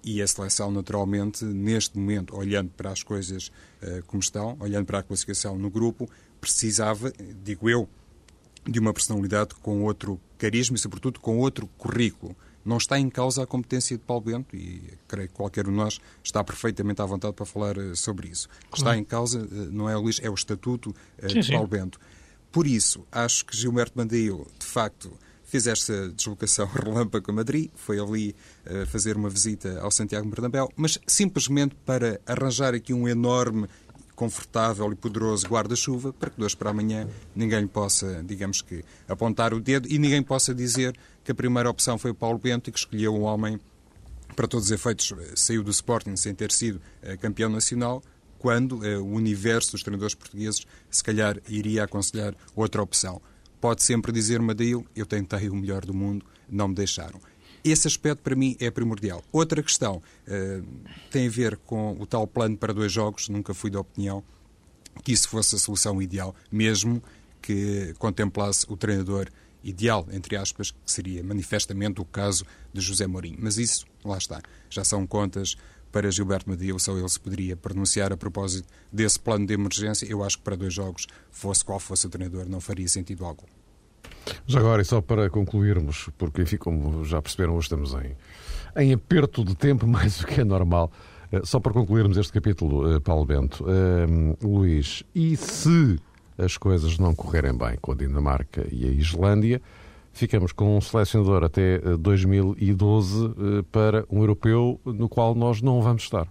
E 0.04 0.22
a 0.22 0.28
seleção, 0.28 0.72
naturalmente, 0.72 1.46
neste 1.46 1.98
momento, 1.98 2.36
olhando 2.36 2.72
para 2.72 2.92
as 2.92 3.04
coisas 3.04 3.52
uh, 3.84 4.04
como 4.08 4.20
estão, 4.20 4.58
olhando 4.60 4.86
para 4.86 4.98
a 4.98 5.04
classificação 5.04 5.60
no 5.60 5.70
grupo, 5.70 6.10
precisava, 6.40 7.14
digo 7.44 7.70
eu, 7.70 7.88
de 8.68 8.80
uma 8.80 8.94
personalidade 8.94 9.54
com 9.56 9.84
outro 9.84 10.20
carisma 10.40 10.76
e, 10.76 10.80
sobretudo, 10.80 11.20
com 11.20 11.38
outro 11.38 11.68
currículo. 11.78 12.36
Não 12.64 12.78
está 12.78 13.00
em 13.00 13.10
causa 13.10 13.44
a 13.44 13.48
competência 13.48 13.98
de 13.98 14.04
Paulo 14.04 14.24
Bento 14.24 14.56
e 14.56 14.82
creio 15.08 15.28
que 15.28 15.34
qualquer 15.34 15.68
um 15.68 15.72
de 15.72 15.78
nós 15.78 16.00
está 16.24 16.44
perfeitamente 16.44 17.02
à 17.02 17.06
vontade 17.06 17.34
para 17.34 17.46
falar 17.46 17.78
uh, 17.78 17.96
sobre 17.96 18.30
isso. 18.30 18.48
O 18.68 18.72
que 18.72 18.78
está 18.78 18.98
em 18.98 19.04
causa 19.04 19.40
uh, 19.40 19.72
não 19.72 19.90
é 19.90 19.98
o 19.98 20.02
Luís, 20.02 20.20
é 20.22 20.30
o 20.30 20.34
estatuto 20.34 20.96
sim, 21.28 21.40
de 21.40 21.52
Paulo 21.52 21.68
sim. 21.72 21.78
Bento. 21.78 22.00
Por 22.52 22.68
isso, 22.68 23.06
acho 23.12 23.46
que 23.46 23.56
Gilberto 23.56 23.94
Bandeiro, 23.96 24.46
de 24.60 24.66
facto, 24.66 25.12
fez 25.52 25.68
esta 25.68 26.10
deslocação 26.10 26.66
relâmpago 26.74 27.30
a 27.30 27.34
Madrid, 27.34 27.70
foi 27.76 28.00
ali 28.00 28.34
uh, 28.66 28.86
fazer 28.88 29.18
uma 29.18 29.30
visita 29.30 29.82
ao 29.82 29.92
Santiago 29.92 30.28
Bernabéu, 30.30 30.72
mas 30.78 30.98
simplesmente 31.06 31.76
para 31.86 32.22
arranjar 32.26 32.74
aqui 32.74 32.94
um 32.94 33.08
enorme 33.08 33.68
confortável 34.22 34.92
e 34.92 34.96
poderoso 34.96 35.48
guarda-chuva 35.48 36.14
para 36.14 36.30
que 36.30 36.38
de 36.38 36.46
hoje 36.46 36.56
para 36.56 36.70
amanhã 36.70 37.08
ninguém 37.36 37.66
possa, 37.66 38.24
digamos 38.24 38.62
que, 38.62 38.86
apontar 39.08 39.52
o 39.52 39.60
dedo 39.60 39.88
e 39.90 39.98
ninguém 39.98 40.22
possa 40.22 40.54
dizer 40.54 40.96
que 41.24 41.32
a 41.32 41.36
primeira 41.36 41.68
opção 41.68 41.98
foi 41.98 42.12
o 42.12 42.14
Paulo 42.14 42.38
Bento 42.38 42.70
e 42.70 42.72
que 42.72 42.78
escolheu 42.78 43.16
um 43.16 43.24
homem, 43.24 43.60
para 44.36 44.48
todos 44.48 44.68
os 44.68 44.72
efeitos, 44.72 45.12
eh, 45.12 45.34
saiu 45.36 45.64
do 45.64 45.72
Sporting 45.72 46.16
sem 46.16 46.36
ter 46.36 46.52
sido 46.52 46.76
uh, 46.76 47.18
campeão 47.20 47.50
nacional, 47.50 48.04
quando 48.38 48.74
uh, 48.74 49.02
o 49.02 49.16
universo 49.16 49.72
dos 49.72 49.82
treinadores 49.82 50.14
portugueses 50.14 50.68
se 50.88 51.04
calhar 51.04 51.40
iria 51.50 51.86
aconselhar 51.86 52.36
outra 52.56 52.80
opção 52.80 53.20
pode 53.62 53.84
sempre 53.84 54.12
dizer 54.12 54.42
Madail, 54.42 54.86
eu 54.96 55.06
tentei 55.06 55.48
o 55.48 55.56
melhor 55.56 55.86
do 55.86 55.94
mundo, 55.94 56.26
não 56.50 56.68
me 56.68 56.74
deixaram. 56.74 57.22
Esse 57.64 57.88
aspecto 57.88 58.22
para 58.22 58.36
mim 58.36 58.56
é 58.60 58.72
primordial. 58.72 59.24
Outra 59.32 59.62
questão 59.62 59.98
uh, 60.28 60.66
tem 61.12 61.28
a 61.28 61.30
ver 61.30 61.58
com 61.58 61.96
o 62.00 62.06
tal 62.06 62.26
plano 62.26 62.58
para 62.58 62.74
dois 62.74 62.92
jogos. 62.92 63.30
Nunca 63.30 63.54
fui 63.54 63.70
da 63.70 63.80
opinião 63.80 64.24
que 65.04 65.12
isso 65.12 65.30
fosse 65.30 65.56
a 65.56 65.60
solução 65.60 66.02
ideal, 66.02 66.36
mesmo 66.52 67.02
que 67.42 67.94
contemplasse 67.98 68.66
o 68.70 68.76
treinador 68.76 69.30
ideal, 69.64 70.08
entre 70.12 70.36
aspas, 70.36 70.72
que 70.72 70.78
seria 70.86 71.24
manifestamente 71.24 72.02
o 72.02 72.06
caso 72.06 72.46
de 72.74 72.82
José 72.82 73.08
Mourinho. 73.08 73.38
Mas 73.40 73.58
isso, 73.58 73.86
lá 74.04 74.18
está, 74.18 74.42
já 74.70 74.84
são 74.84 75.06
contas 75.06 75.56
para 75.92 76.10
Gilberto 76.10 76.50
Medeiros, 76.50 76.84
só 76.84 76.98
ele 76.98 77.10
se 77.10 77.20
poderia 77.20 77.56
pronunciar 77.56 78.14
a 78.14 78.18
propósito 78.18 78.68
desse 78.92 79.20
plano 79.20 79.46
de 79.46 79.54
emergência. 79.54 80.06
Eu 80.06 80.24
acho 80.24 80.38
que 80.38 80.44
para 80.44 80.56
dois 80.56 80.74
jogos, 80.74 81.06
fosse 81.30 81.64
qual 81.64 81.80
fosse 81.80 82.08
o 82.08 82.10
treinador, 82.10 82.48
não 82.48 82.62
faria 82.62 82.88
sentido 82.88 83.26
algum. 83.26 83.46
Já 84.48 84.60
agora, 84.60 84.82
e 84.82 84.86
só 84.86 85.02
para 85.02 85.30
concluirmos, 85.30 86.10
porque 86.18 86.42
enfim, 86.42 86.58
como 86.58 87.04
já 87.06 87.22
perceberam, 87.22 87.56
hoje 87.56 87.66
estamos 87.66 87.94
em, 87.94 88.16
em 88.78 88.94
aperto 88.94 89.44
de 89.44 89.56
tempo, 89.56 89.86
mais 89.88 90.20
do 90.20 90.28
que 90.28 90.42
é 90.42 90.44
normal. 90.44 90.92
Eh, 91.32 91.42
só 91.44 91.60
para 91.60 91.74
concluirmos 91.74 92.18
este 92.18 92.34
capítulo, 92.34 92.94
eh, 92.94 93.00
Paulo 93.00 93.26
Bento, 93.26 93.64
uh, 93.64 94.48
Luís, 94.48 95.04
e 95.16 95.36
se 95.38 96.00
as 96.38 96.58
coisas 96.58 96.98
não 96.98 97.16
correrem 97.16 97.58
bem 97.58 97.78
com 97.82 97.92
a 97.92 97.96
Dinamarca 97.96 98.68
e 98.72 98.86
a 98.88 98.92
Islândia, 98.92 99.62
ficamos 100.12 100.52
com 100.52 100.78
um 100.78 100.82
selecionador 100.82 101.44
até 101.44 101.80
2012 101.98 103.34
para 103.72 104.06
um 104.10 104.20
europeu 104.20 104.80
no 104.84 105.08
qual 105.08 105.36
nós 105.36 105.62
não 105.62 105.82
vamos 105.82 106.04
estar. 106.04 106.28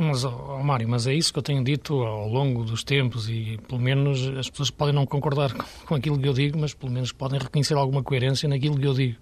Mas, 0.00 0.22
oh, 0.22 0.62
Mário, 0.62 0.88
mas 0.88 1.08
é 1.08 1.12
isso 1.12 1.32
que 1.32 1.40
eu 1.40 1.42
tenho 1.42 1.64
dito 1.64 2.04
ao 2.04 2.28
longo 2.28 2.62
dos 2.62 2.84
tempos 2.84 3.28
e, 3.28 3.58
pelo 3.66 3.80
menos, 3.80 4.28
as 4.28 4.48
pessoas 4.48 4.70
podem 4.70 4.94
não 4.94 5.04
concordar 5.04 5.52
com 5.86 5.94
aquilo 5.96 6.16
que 6.16 6.28
eu 6.28 6.32
digo, 6.32 6.56
mas, 6.56 6.72
pelo 6.72 6.92
menos, 6.92 7.10
podem 7.10 7.40
reconhecer 7.40 7.74
alguma 7.74 8.00
coerência 8.00 8.48
naquilo 8.48 8.78
que 8.78 8.86
eu 8.86 8.94
digo, 8.94 9.16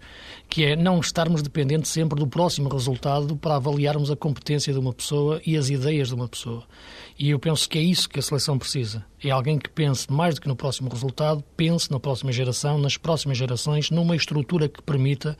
que 0.50 0.66
é 0.66 0.76
não 0.76 1.00
estarmos 1.00 1.40
dependentes 1.40 1.90
sempre 1.90 2.20
do 2.20 2.26
próximo 2.26 2.68
resultado 2.68 3.34
para 3.38 3.56
avaliarmos 3.56 4.10
a 4.10 4.16
competência 4.16 4.70
de 4.70 4.78
uma 4.78 4.92
pessoa 4.92 5.40
e 5.46 5.56
as 5.56 5.70
ideias 5.70 6.08
de 6.08 6.14
uma 6.14 6.28
pessoa. 6.28 6.62
E 7.18 7.30
eu 7.30 7.38
penso 7.38 7.66
que 7.66 7.78
é 7.78 7.82
isso 7.82 8.06
que 8.06 8.18
a 8.18 8.22
seleção 8.22 8.58
precisa. 8.58 9.02
É 9.24 9.30
alguém 9.30 9.58
que 9.58 9.70
pense, 9.70 10.12
mais 10.12 10.34
do 10.34 10.42
que 10.42 10.48
no 10.48 10.54
próximo 10.54 10.90
resultado, 10.90 11.42
pense 11.56 11.90
na 11.90 11.98
próxima 11.98 12.30
geração, 12.30 12.76
nas 12.76 12.98
próximas 12.98 13.38
gerações, 13.38 13.90
numa 13.90 14.14
estrutura 14.14 14.68
que 14.68 14.82
permita 14.82 15.38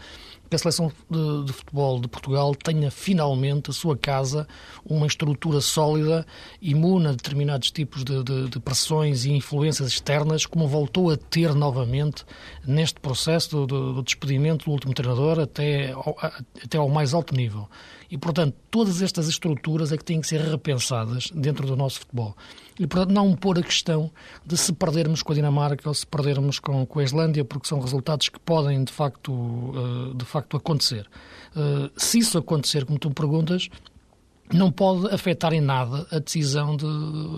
que 0.49 0.57
a 0.57 0.59
seleção 0.59 0.93
de, 1.11 1.45
de, 1.45 1.53
futebol 1.53 2.00
de 2.00 2.09
Portugal 2.09 2.55
tenha 2.55 2.91
finalmente 2.91 3.71
a 3.71 3.73
sua 3.73 3.97
casa 3.97 4.47
uma 4.85 5.07
estrutura 5.07 5.61
sólida, 5.61 6.26
imune 6.61 7.09
a 7.09 7.12
determinados 7.12 7.71
tipos 7.71 8.05
de, 8.05 8.23
de, 8.23 8.49
de, 8.49 8.61
pressões 8.61 9.25
e 9.25 9.33
influências 9.33 9.88
externas, 9.88 10.47
como 10.47 10.69
voltou 10.69 11.11
a 11.11 11.17
ter 11.17 11.55
novamente 11.55 12.25
neste 12.67 13.00
processo 13.00 13.67
do, 13.67 13.95
do 13.95 14.03
despedimento 14.03 14.67
do 14.67 14.71
último 14.71 14.95
treinador 14.95 15.41
até 15.41 15.93
ao, 15.93 16.17
até 16.62 16.79
ao 16.79 16.88
mais 16.88 17.15
alto 17.15 17.35
nível. 17.35 17.69
E, 18.11 18.17
portanto, 18.17 18.55
todas 18.71 19.03
estas 19.03 19.29
estruturas 19.29 19.93
é 19.93 19.97
que 19.97 20.05
têm 20.05 20.21
que 20.21 20.26
ser 20.26 20.41
repensadas 20.41 21.31
dentro 21.35 21.67
do 21.67 21.76
nosso 21.76 22.00
futebol. 22.00 22.37
E, 22.78 22.87
portanto, 22.87 23.11
não 23.11 23.35
pôr 23.35 23.59
a 23.59 23.62
questão 23.62 24.11
de 24.45 24.56
se 24.56 24.73
perdermos 24.73 25.23
com 25.23 25.33
a 25.33 25.35
Dinamarca 25.35 25.88
ou 25.88 25.95
se 25.95 26.06
perdermos 26.06 26.59
com, 26.59 26.85
com 26.85 26.99
a 26.99 27.04
Islândia, 27.04 27.45
porque 27.45 27.66
são 27.66 27.80
resultados 27.80 28.28
que 28.28 28.38
podem, 28.38 28.85
de 28.85 28.92
facto, 28.92 29.33
uh, 29.33 30.14
de 30.14 30.25
facto 30.25 30.56
acontecer. 30.56 31.09
Uh, 31.56 31.90
se 31.97 32.18
isso 32.18 32.37
acontecer, 32.37 32.85
como 32.85 32.99
tu 32.99 33.11
perguntas, 33.11 33.71
não 34.52 34.71
pode 34.71 35.12
afetar 35.12 35.52
em 35.52 35.61
nada 35.61 36.06
a 36.11 36.18
decisão 36.18 36.76
de, 36.76 36.87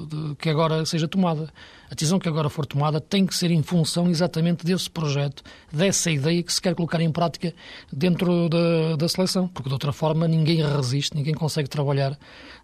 de, 0.06 0.27
que 0.38 0.48
agora 0.48 0.84
seja 0.86 1.08
tomada. 1.08 1.52
A 1.90 1.94
decisão 1.94 2.18
que 2.18 2.28
agora 2.28 2.50
for 2.50 2.66
tomada 2.66 3.00
tem 3.00 3.26
que 3.26 3.34
ser 3.34 3.50
em 3.50 3.62
função 3.62 4.08
exatamente 4.10 4.64
desse 4.64 4.90
projeto, 4.90 5.42
dessa 5.72 6.10
ideia 6.10 6.42
que 6.42 6.52
se 6.52 6.60
quer 6.60 6.74
colocar 6.74 7.00
em 7.00 7.10
prática 7.10 7.54
dentro 7.90 8.48
da, 8.48 8.96
da 8.96 9.08
seleção, 9.08 9.48
porque 9.48 9.70
de 9.70 9.72
outra 9.72 9.90
forma 9.90 10.28
ninguém 10.28 10.62
resiste, 10.62 11.16
ninguém 11.16 11.32
consegue 11.32 11.68
trabalhar 11.68 12.18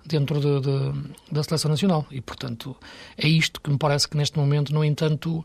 dentro 0.04 0.38
de, 0.38 0.60
de, 0.60 1.10
da 1.32 1.42
seleção 1.42 1.70
nacional. 1.70 2.06
E, 2.10 2.20
portanto, 2.20 2.76
é 3.16 3.26
isto 3.26 3.60
que 3.60 3.70
me 3.70 3.78
parece 3.78 4.06
que 4.06 4.16
neste 4.16 4.38
momento, 4.38 4.74
no 4.74 4.84
entanto, 4.84 5.44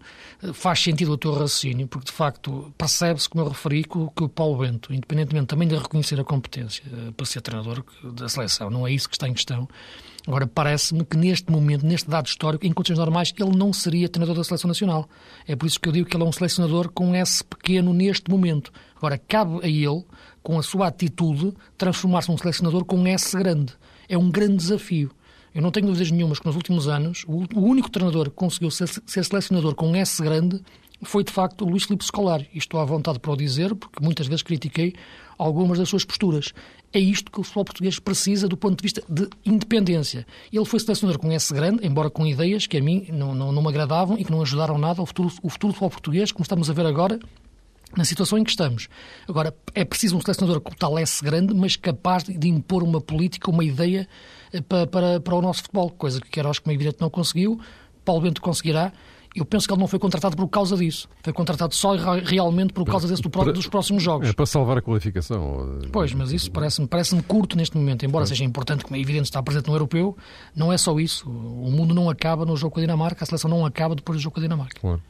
faz 0.54 0.82
sentido 0.82 1.14
o 1.14 1.18
teu 1.18 1.32
raciocínio, 1.32 1.88
porque 1.88 2.08
de 2.08 2.12
facto 2.12 2.74
percebe-se, 2.78 3.30
como 3.30 3.46
eu 3.46 3.50
referi, 3.50 3.84
que, 3.84 4.08
que, 4.16 4.24
o 4.24 4.30
Paulo 4.30 4.58
Bento, 4.58 4.94
independentemente 4.94 5.48
também 5.48 5.68
de 5.68 5.76
reconhecer 5.76 6.20
a 6.20 6.24
competência 6.24 6.84
eh, 6.86 7.12
para 7.16 7.26
ser 7.26 7.42
treinador 7.42 7.84
da 8.04 8.28
seleção, 8.28 8.70
não 8.70 8.86
é 8.86 8.92
isso 8.92 9.08
que 9.08 9.16
está 9.16 9.28
em 9.28 9.34
questão. 9.34 9.68
Agora, 10.30 10.46
parece-me 10.46 11.04
que 11.04 11.18
neste 11.18 11.52
momento, 11.52 11.84
neste 11.84 12.08
dado 12.08 12.28
histórico, 12.28 12.64
em 12.66 12.72
condições 12.72 13.00
normais, 13.00 13.34
ele 13.36 13.58
não 13.58 13.74
seria 13.74 14.08
treinador 14.08 14.38
da 14.38 14.44
seleção 14.44 14.68
nacional. 14.68 15.10
É 15.48 15.56
por 15.56 15.66
isso 15.66 15.80
que 15.80 15.90
eu 15.90 15.92
digo 15.92 16.08
que 16.08 16.16
ele 16.16 16.24
é 16.24 16.28
um 16.28 16.32
selecionador 16.32 16.92
com 16.92 17.16
S 17.16 17.44
pequeno 17.44 17.92
neste 17.94 18.30
momento. 18.30 18.72
Agora, 18.96 19.18
cabe 19.18 19.60
a 19.64 19.68
ele, 19.68 20.06
com 20.44 20.60
a 20.60 20.62
sua 20.62 20.86
atitude, 20.86 21.52
transformar-se 21.76 22.30
num 22.30 22.38
selecionador 22.38 22.86
com 22.86 23.08
S 23.08 23.36
grande 23.36 23.74
é 24.10 24.18
um 24.18 24.30
grande 24.30 24.58
desafio. 24.58 25.12
Eu 25.54 25.62
não 25.62 25.72
tenho 25.72 25.88
dúvidas 25.88 26.12
nenhumas 26.12 26.40
que 26.40 26.46
nos 26.46 26.56
últimos 26.56 26.88
anos 26.88 27.24
o, 27.28 27.60
único 27.60 27.90
treinador 27.90 28.26
que 28.26 28.36
conseguiu 28.36 28.72
ser, 28.72 28.88
selecionador 29.06 29.76
com 29.76 29.96
S 29.96 30.22
grande 30.22 30.62
foi 31.02 31.24
de 31.24 31.32
facto 31.32 31.66
o 31.66 31.70
Luís 31.70 31.84
Filipe 31.84 32.04
Scolari. 32.04 32.50
E 32.54 32.58
estou 32.58 32.80
à 32.80 32.86
vontade 32.86 33.20
para 33.20 33.32
o 33.32 33.38
dizer, 33.38 33.74
porque 33.76 34.04
muitas 34.04 34.28
vezes 34.28 34.44
critiquei 34.44 34.94
algumas 35.38 35.80
das 35.80 35.88
suas 35.88 36.04
posturas. 36.04 36.54
É 36.92 37.00
isto 37.00 37.32
que 37.32 37.40
o 37.40 37.44
futebol 37.44 37.66
português 37.66 38.00
precisa 38.00 38.48
do 38.48 38.58
ponto 38.58 38.78
de 38.78 38.84
vista 38.84 39.04
de 39.08 39.30
independência. 39.46 40.26
Ele 40.52 40.66
foi 40.66 40.80
selecionador 40.80 41.22
com 41.22 41.32
S 41.32 41.54
grande, 41.54 41.86
embora 41.86 42.10
com 42.10 42.26
ideias 42.26 42.68
que 42.68 42.78
a 42.78 42.82
mim 42.82 43.08
não, 43.12 43.34
não, 43.34 43.52
não 43.52 43.62
me 43.62 43.70
agradavam 43.70 44.18
e 44.18 44.26
que 44.26 44.32
não 44.32 44.42
ajudaram 44.42 44.78
nada 44.78 45.00
ao 45.02 45.06
futuro, 45.06 45.30
o 45.42 45.50
futuro 45.50 45.72
do 45.72 45.76
futebol 45.76 45.90
português, 45.90 46.32
como 46.32 46.44
estamos 46.44 46.70
a 46.70 46.74
ver 46.74 46.86
agora, 46.86 47.20
na 47.96 48.06
situação 48.06 48.38
em 48.38 48.44
que 48.44 48.50
estamos. 48.50 48.88
Agora, 49.28 49.56
é 49.74 49.86
preciso 49.86 50.18
um 50.18 50.22
selecionador 50.22 50.62
com 50.62 50.72
tal 50.72 50.98
S 51.00 51.24
grande, 51.24 51.54
mas 51.54 51.76
capaz 51.76 52.24
de 52.24 52.48
impor 52.48 52.84
uma 52.84 53.02
política, 53.02 53.50
uma 53.50 53.64
ideia 53.64 54.08
eh, 54.52 54.62
para, 54.62 54.86
para, 54.88 55.20
para 55.20 55.36
o 55.36 55.42
nosso 55.42 55.64
futebol, 55.64 55.90
coisa 55.92 56.20
que 56.20 56.30
Queiroz, 56.30 56.60
como 56.60 56.72
é 56.72 56.76
evidente, 56.76 56.98
não 57.00 57.10
conseguiu. 57.10 57.60
Paulo 58.04 58.22
Bento 58.22 58.42
conseguirá. 58.42 58.92
Eu 59.36 59.46
penso 59.46 59.68
que 59.68 59.74
ele 59.74 59.80
não 59.80 59.88
foi 59.88 60.00
contratado 60.00 60.36
por 60.36 60.48
causa 60.48 60.76
disso. 60.76 61.08
Foi 61.24 61.32
contratado 61.32 61.76
só 61.76 61.96
realmente 62.24 62.74
por 62.74 62.84
causa 62.86 63.08
desse 63.08 63.22
do, 63.22 63.30
dos 63.54 63.68
próximos 63.68 64.02
jogos. 64.02 64.28
É 64.28 64.34
para 64.34 64.46
salvar 64.46 64.78
a 64.78 64.82
qualificação. 64.82 65.80
Pois, 65.92 66.14
mas 66.14 66.32
isso 66.32 66.52
parece-me 66.52 66.88
parece 66.88 67.20
curto 67.24 67.56
neste 67.56 67.78
momento. 67.78 68.06
Embora 68.06 68.26
seja 68.26 68.44
importante, 68.44 68.84
como 68.84 68.96
é 68.96 69.00
evidente, 69.00 69.26
estar 69.26 69.44
presente 69.44 69.68
no 69.68 69.76
europeu, 69.76 70.18
não 70.56 70.74
é 70.74 70.78
só 70.78 71.00
isso. 71.00 71.30
O 71.30 71.72
mundo 71.72 71.94
não 71.94 72.10
acaba 72.10 72.44
no 72.44 72.58
jogo 72.58 72.74
com 72.74 72.80
a 72.80 72.84
Dinamarca, 72.84 73.24
a 73.24 73.28
seleção 73.28 73.50
não 73.50 73.66
acaba 73.66 73.96
depois 73.96 74.18
do 74.18 74.22
jogo 74.22 74.36
com 74.36 74.40
a 74.40 74.44
Dinamarca. 74.44 74.80
Claro. 74.80 75.02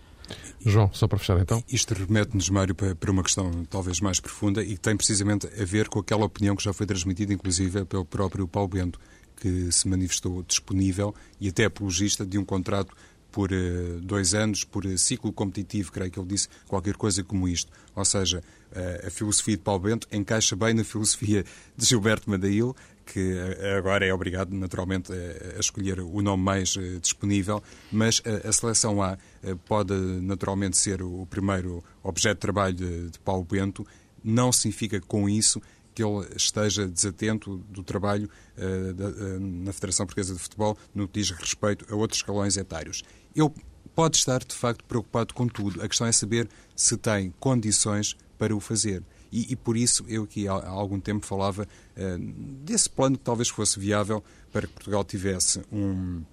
João, 0.63 0.89
só 0.93 1.07
para 1.07 1.17
fechar 1.17 1.39
então. 1.39 1.63
Isto 1.67 1.93
remete-nos, 1.93 2.49
Mário, 2.49 2.75
para 2.75 3.11
uma 3.11 3.23
questão 3.23 3.65
talvez 3.69 3.99
mais 3.99 4.19
profunda 4.19 4.61
e 4.61 4.73
que 4.73 4.79
tem 4.79 4.95
precisamente 4.95 5.47
a 5.47 5.65
ver 5.65 5.87
com 5.87 5.99
aquela 5.99 6.25
opinião 6.25 6.55
que 6.55 6.63
já 6.63 6.73
foi 6.73 6.85
transmitida, 6.85 7.33
inclusive, 7.33 7.85
pelo 7.85 8.05
próprio 8.05 8.47
Paulo 8.47 8.67
Bento, 8.67 8.99
que 9.37 9.71
se 9.71 9.87
manifestou 9.87 10.43
disponível 10.43 11.15
e 11.39 11.47
até 11.47 11.65
apologista 11.65 12.25
de 12.25 12.37
um 12.37 12.43
contrato 12.43 12.93
por 13.31 13.51
uh, 13.51 13.99
dois 14.01 14.33
anos, 14.33 14.63
por 14.63 14.85
uh, 14.85 14.97
ciclo 14.97 15.31
competitivo, 15.31 15.91
creio 15.91 16.11
que 16.11 16.19
ele 16.19 16.27
disse 16.27 16.47
qualquer 16.67 16.95
coisa 16.95 17.23
como 17.23 17.47
isto. 17.47 17.71
Ou 17.95 18.05
seja, 18.05 18.43
uh, 18.71 19.07
a 19.07 19.09
filosofia 19.09 19.57
de 19.57 19.63
Paulo 19.63 19.81
Bento 19.81 20.07
encaixa 20.11 20.55
bem 20.55 20.73
na 20.73 20.83
filosofia 20.83 21.43
de 21.75 21.85
Gilberto 21.85 22.29
Madail, 22.29 22.75
que 23.05 23.35
agora 23.75 24.05
é 24.05 24.13
obrigado, 24.13 24.53
naturalmente, 24.53 25.11
a 25.55 25.59
escolher 25.59 25.99
o 25.99 26.21
nome 26.21 26.43
mais 26.43 26.75
disponível, 27.01 27.63
mas 27.91 28.21
a 28.47 28.53
seleção 28.53 29.01
A 29.01 29.17
pode, 29.65 29.95
naturalmente, 30.21 30.77
ser 30.77 31.01
o 31.01 31.25
primeiro 31.27 31.83
objeto 32.03 32.35
de 32.35 32.41
trabalho 32.41 32.75
de 32.75 33.19
Paulo 33.25 33.43
Bento. 33.43 33.83
Não 34.23 34.51
significa 34.51 35.01
com 35.01 35.27
isso 35.27 35.59
que 35.99 36.03
ele 36.03 36.25
esteja 36.33 36.87
desatento 36.87 37.57
do 37.69 37.83
trabalho 37.83 38.29
uh, 38.57 38.93
da, 38.93 39.07
uh, 39.07 39.39
na 39.39 39.73
Federação 39.73 40.05
Portuguesa 40.05 40.33
de 40.33 40.39
Futebol 40.39 40.77
no 40.95 41.09
que 41.09 41.19
diz 41.19 41.31
respeito 41.31 41.85
a 41.93 41.95
outros 41.95 42.19
escalões 42.19 42.55
etários. 42.55 43.03
Ele 43.35 43.49
pode 43.95 44.17
estar, 44.17 44.43
de 44.43 44.55
facto, 44.55 44.83
preocupado 44.85 45.33
com 45.33 45.47
tudo. 45.47 45.81
A 45.81 45.87
questão 45.87 46.07
é 46.07 46.11
saber 46.11 46.49
se 46.75 46.97
tem 46.97 47.33
condições 47.39 48.15
para 48.37 48.55
o 48.55 48.59
fazer. 48.59 49.03
E, 49.31 49.51
e 49.51 49.55
por 49.55 49.77
isso 49.77 50.05
eu 50.07 50.23
aqui 50.23 50.47
há, 50.47 50.53
algum 50.53 50.99
tempo 50.99 51.25
falava 51.25 51.63
uh, 51.63 52.19
desse 52.63 52.89
plano 52.89 53.17
que 53.17 53.23
talvez 53.23 53.49
fosse 53.49 53.79
viável 53.79 54.23
para 54.51 54.65
que 54.65 54.73
Portugal 54.73 55.03
tivesse 55.03 55.61
um, 55.71 56.23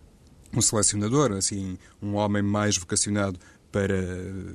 um 0.55 0.63
selecionador, 0.63 1.33
assim, 1.33 1.77
um 2.01 2.15
homem 2.15 2.43
mais 2.43 2.77
vocacionado 2.77 3.39
para 3.71 3.95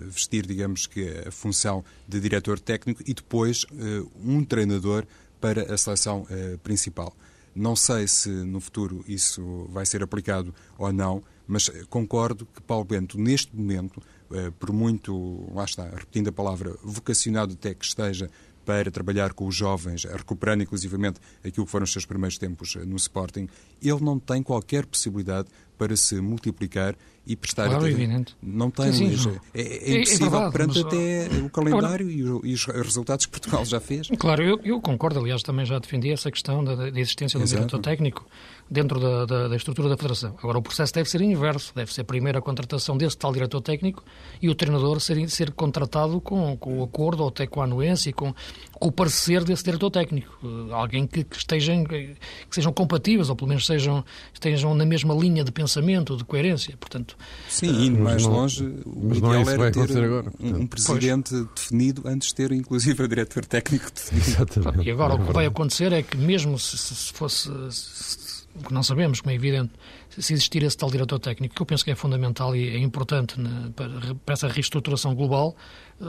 vestir, 0.08 0.48
digamos 0.48 0.88
que, 0.88 1.08
a 1.28 1.32
função 1.32 1.84
de 2.08 2.20
diretor 2.20 2.60
técnico 2.60 3.04
e 3.06 3.14
depois 3.14 3.64
uh, 3.66 4.12
um 4.24 4.44
treinador 4.44 5.06
para 5.40 5.74
a 5.74 5.78
seleção 5.78 6.22
uh, 6.24 6.58
principal. 6.60 7.16
Não 7.54 7.76
sei 7.76 8.08
se 8.08 8.30
no 8.30 8.60
futuro 8.60 9.04
isso 9.08 9.68
vai 9.70 9.86
ser 9.86 10.02
aplicado 10.02 10.54
ou 10.78 10.92
não, 10.94 11.22
mas 11.46 11.70
concordo 11.90 12.46
que 12.46 12.62
Paulo 12.62 12.86
Bento, 12.86 13.18
neste 13.18 13.56
momento, 13.56 13.98
uh, 14.30 14.52
por 14.54 14.72
muito, 14.72 15.46
lá 15.54 15.66
está, 15.66 15.84
repetindo 15.90 16.30
a 16.30 16.32
palavra, 16.32 16.78
vocacionado 16.82 17.54
até 17.54 17.74
que 17.74 17.84
esteja 17.84 18.30
para 18.66 18.92
trabalhar 18.92 19.34
com 19.34 19.48
os 19.48 19.56
jovens, 19.56 20.06
recuperando 20.06 20.62
inclusivamente 20.62 21.20
aquilo 21.44 21.66
que 21.66 21.72
foram 21.72 21.84
os 21.84 21.92
seus 21.92 22.06
primeiros 22.06 22.38
tempos 22.38 22.76
no 22.76 22.96
Sporting, 22.96 23.50
ele 23.82 24.02
não 24.02 24.20
tem 24.20 24.42
qualquer 24.44 24.86
possibilidade 24.86 25.50
para 25.78 25.96
se 25.98 26.22
multiplicar 26.22 26.96
e 27.26 27.36
prestar 27.36 27.68
claro, 27.70 27.88
evidente. 27.88 28.36
não 28.42 28.72
tem 28.72 28.92
sim, 28.92 29.16
sim, 29.16 29.38
é, 29.54 29.62
é, 29.62 29.92
é, 29.92 29.98
impossível 29.98 30.28
é 30.28 30.30
verdade, 30.30 30.52
perante 30.52 30.84
mas, 30.84 30.86
até 30.86 31.46
o 31.46 31.50
calendário 31.50 32.08
Agora, 32.08 32.48
e, 32.48 32.54
os 32.54 32.66
resultados 32.66 33.26
que 33.28 33.32
Portugal 33.32 33.64
já 33.64 33.80
fez. 33.80 34.08
Claro, 34.18 34.44
eu, 34.44 34.60
eu 34.64 34.82
concordo, 34.82 35.20
aliás, 35.20 35.44
também 35.44 35.66
já 35.66 35.78
defendi 35.78 36.12
essa 36.12 36.32
questão 36.32 36.64
da, 36.64 36.76
da 36.76 37.00
existência 37.00 37.40
do 37.40 37.44
Exato. 37.44 37.60
diretor 37.62 37.80
técnico 37.80 38.26
dentro 38.72 39.00
da, 39.02 39.26
da, 39.26 39.48
da, 39.50 39.56
estrutura 39.56 39.90
da 39.90 39.98
Federação. 39.98 40.34
Agora, 40.42 40.58
o 40.58 40.62
processo 40.62 40.94
deve 40.94 41.10
ser 41.10 41.22
inverso, 41.22 41.74
deve 41.76 41.94
ser 41.94 42.06
primeiro 42.06 42.40
a 42.40 42.42
contratação 42.42 42.98
desse 42.98 43.18
tal 43.18 43.34
diretor 43.34 43.60
técnico 43.60 44.02
e 44.42 44.50
o 44.50 44.56
treinador 44.56 45.02
ser, 45.02 45.30
ser 45.30 45.52
contratado 45.52 46.22
com, 46.22 46.56
com 46.56 46.80
o 46.80 46.84
acordo 46.84 47.22
ou 47.24 47.30
até 47.30 47.46
com 47.46 47.60
a 47.60 47.66
anuência 47.66 48.10
e 48.10 48.14
com, 48.14 48.34
com 48.72 48.88
o 48.88 48.92
parecer 48.92 49.44
desse 49.44 49.66
diretor 49.66 49.92
técnico. 49.92 50.38
Uh, 50.42 50.74
alguém 50.74 51.06
que, 51.06 51.26
que, 51.26 51.36
estejam, 51.36 51.84
que 51.84 52.16
sejam 52.50 52.72
compatíveis 52.72 53.30
ou 53.30 53.36
pelo 53.36 53.50
menos 53.50 53.66
sejam, 53.66 54.06
estejam 54.34 54.74
na 54.74 54.86
mesma 54.86 55.14
linha 55.14 55.44
de 55.44 55.52
pensamento, 55.52 56.16
de 56.16 56.24
coerência. 56.24 56.78
Portanto, 56.78 57.11
Sim, 57.50 57.86
indo 57.86 58.00
mais 58.00 58.24
não, 58.24 58.32
longe, 58.32 58.64
o 58.86 59.14
ideal 59.14 59.34
é 59.34 59.54
era 59.54 59.72
ter 59.72 60.04
agora, 60.04 60.32
um, 60.40 60.62
um 60.62 60.68
presidente 60.68 61.32
pois. 61.32 61.48
definido 61.56 62.04
antes 62.06 62.30
de 62.30 62.36
ter, 62.36 62.52
inclusive, 62.52 63.04
a 63.04 63.08
diretor 63.08 63.46
técnico 63.46 63.92
definido. 63.92 64.28
Exatamente. 64.28 64.82
E 64.88 64.92
agora 64.92 65.14
é 65.14 65.16
o 65.18 65.26
que 65.26 65.34
vai 65.34 65.46
acontecer 65.46 65.92
é 65.94 66.02
que, 66.02 66.18
mesmo 66.18 66.58
se, 66.58 66.78
se 66.78 67.14
fosse. 67.14 67.50
Se, 67.70 68.42
o 68.54 68.64
que 68.68 68.74
não 68.74 68.84
sabemos, 68.84 69.22
como 69.22 69.32
é 69.32 69.36
evidente, 69.36 69.72
se 70.10 70.34
existir 70.34 70.62
esse 70.64 70.76
tal 70.76 70.92
diretor 70.92 71.20
técnico, 71.20 71.56
que 71.56 71.62
eu 71.62 71.66
penso 71.66 71.86
que 71.86 71.92
é 71.92 71.96
fundamental 71.96 72.56
e 72.56 72.70
é 72.70 72.78
importante 72.80 73.40
na, 73.40 73.70
para, 73.76 73.90
para, 74.26 74.34
essa 74.34 74.48
reestruturação 74.48 75.16
global, 75.16 75.56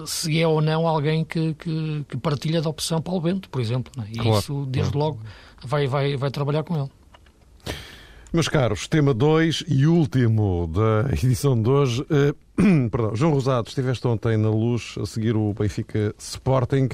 se 0.06 0.40
é 0.40 0.46
ou 0.46 0.60
não 0.60 0.88
alguém 0.88 1.24
que, 1.24 1.54
que, 1.54 2.04
que 2.08 2.16
partilha 2.16 2.60
da 2.60 2.68
opção 2.68 3.00
Paulo 3.00 3.20
Bento, 3.20 3.48
por 3.48 3.60
exemplo. 3.60 3.92
Né? 3.96 4.08
E 4.10 4.18
claro, 4.18 4.38
isso, 4.38 4.66
desde 4.66 4.92
claro. 4.92 5.06
logo, 5.06 5.20
vai, 5.62 5.86
vai, 5.86 6.16
vai 6.16 6.30
trabalhar 6.30 6.64
com 6.64 6.76
ele. 6.76 6.90
Meus 8.32 8.48
caros, 8.48 8.88
tema 8.88 9.12
2 9.12 9.64
e 9.68 9.86
último 9.86 10.66
da 10.66 11.12
edição 11.12 11.60
de 11.60 11.68
hoje. 11.68 12.00
Uh, 12.00 12.88
perdão, 12.88 13.14
João 13.14 13.34
Rosado, 13.34 13.68
estiveste 13.68 14.06
ontem 14.06 14.38
na 14.38 14.48
luz 14.48 14.94
a 14.98 15.04
seguir 15.04 15.36
o 15.36 15.52
Benfica 15.52 16.14
Sporting. 16.18 16.88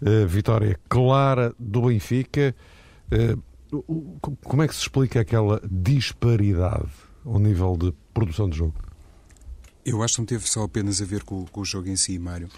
Uh, 0.00 0.26
vitória 0.26 0.80
clara 0.88 1.54
do 1.58 1.82
Benfica. 1.82 2.56
Uh, 3.70 4.32
como 4.42 4.62
é 4.62 4.66
que 4.66 4.74
se 4.74 4.80
explica 4.80 5.20
aquela 5.20 5.60
disparidade 5.70 6.88
ao 7.22 7.38
nível 7.38 7.76
de 7.76 7.92
produção 8.14 8.48
de 8.48 8.56
jogo? 8.56 8.74
Eu 9.84 10.02
acho 10.02 10.14
que 10.14 10.20
não 10.22 10.26
teve 10.26 10.48
só 10.48 10.62
apenas 10.62 11.02
a 11.02 11.04
ver 11.04 11.22
com, 11.22 11.44
com 11.44 11.60
o 11.60 11.64
jogo 11.66 11.90
em 11.90 11.96
si, 11.96 12.18
Mário. 12.18 12.48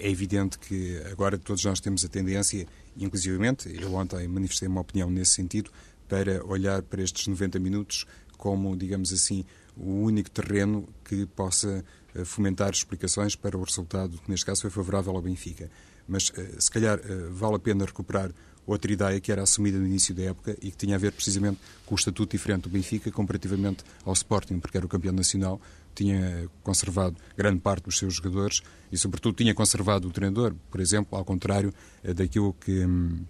É 0.00 0.10
evidente 0.10 0.58
que 0.58 1.02
agora 1.12 1.36
todos 1.36 1.62
nós 1.66 1.80
temos 1.80 2.02
a 2.02 2.08
tendência, 2.08 2.66
inclusivamente, 2.96 3.70
eu 3.78 3.92
ontem 3.94 4.26
manifestei 4.26 4.68
uma 4.68 4.80
opinião 4.80 5.10
nesse 5.10 5.32
sentido, 5.32 5.70
para 6.08 6.44
olhar 6.44 6.82
para 6.82 7.02
estes 7.02 7.26
90 7.26 7.58
minutos 7.58 8.06
como, 8.38 8.74
digamos 8.76 9.12
assim, 9.12 9.44
o 9.76 10.02
único 10.02 10.30
terreno 10.30 10.88
que 11.04 11.26
possa 11.26 11.84
eh, 12.14 12.24
fomentar 12.24 12.70
explicações 12.70 13.36
para 13.36 13.58
o 13.58 13.62
resultado 13.62 14.16
que, 14.18 14.30
neste 14.30 14.46
caso, 14.46 14.62
foi 14.62 14.70
favorável 14.70 15.14
ao 15.14 15.20
Benfica. 15.20 15.70
Mas, 16.06 16.32
eh, 16.36 16.54
se 16.58 16.70
calhar, 16.70 16.98
eh, 16.98 17.28
vale 17.30 17.56
a 17.56 17.58
pena 17.58 17.84
recuperar 17.84 18.30
outra 18.66 18.92
ideia 18.92 19.20
que 19.20 19.32
era 19.32 19.42
assumida 19.42 19.78
no 19.78 19.86
início 19.86 20.14
da 20.14 20.22
época 20.24 20.56
e 20.60 20.70
que 20.70 20.76
tinha 20.76 20.94
a 20.94 20.98
ver 20.98 21.12
precisamente 21.12 21.58
com 21.86 21.94
o 21.94 21.98
estatuto 21.98 22.30
diferente 22.30 22.62
do 22.62 22.68
Benfica 22.68 23.10
comparativamente 23.10 23.84
ao 24.04 24.12
Sporting, 24.12 24.58
porque 24.58 24.76
era 24.76 24.86
o 24.86 24.88
campeão 24.88 25.12
nacional, 25.12 25.60
tinha 25.94 26.48
conservado 26.62 27.16
grande 27.36 27.60
parte 27.60 27.84
dos 27.84 27.98
seus 27.98 28.14
jogadores 28.14 28.62
e, 28.92 28.98
sobretudo, 28.98 29.36
tinha 29.36 29.54
conservado 29.54 30.06
o 30.06 30.10
treinador, 30.10 30.54
por 30.70 30.80
exemplo, 30.80 31.16
ao 31.16 31.24
contrário 31.24 31.72
daquilo 32.14 32.52
que 32.52 32.84
hum, 32.84 33.24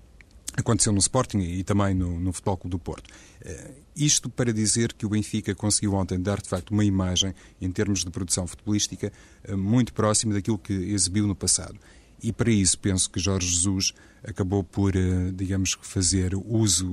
aconteceu 0.56 0.92
no 0.92 0.98
Sporting 0.98 1.38
e 1.38 1.62
também 1.62 1.94
no, 1.94 2.18
no 2.18 2.32
Futebol 2.32 2.56
Clube 2.56 2.70
do 2.70 2.78
Porto. 2.78 3.08
Uh, 3.08 3.74
isto 3.94 4.28
para 4.30 4.52
dizer 4.52 4.92
que 4.92 5.04
o 5.04 5.08
Benfica 5.08 5.54
conseguiu 5.54 5.94
ontem 5.94 6.20
dar, 6.20 6.40
de 6.40 6.48
facto, 6.48 6.70
uma 6.70 6.84
imagem, 6.84 7.34
em 7.60 7.70
termos 7.70 8.04
de 8.04 8.10
produção 8.10 8.46
futebolística, 8.46 9.12
uh, 9.48 9.56
muito 9.56 9.92
próxima 9.92 10.34
daquilo 10.34 10.58
que 10.58 10.72
exibiu 10.72 11.26
no 11.26 11.34
passado. 11.34 11.78
E 12.22 12.32
para 12.32 12.50
isso 12.50 12.78
penso 12.78 13.08
que 13.08 13.20
Jorge 13.20 13.48
Jesus 13.48 13.92
acabou 14.24 14.64
por, 14.64 14.94
uh, 14.96 15.32
digamos, 15.32 15.76
fazer 15.82 16.34
uso 16.34 16.88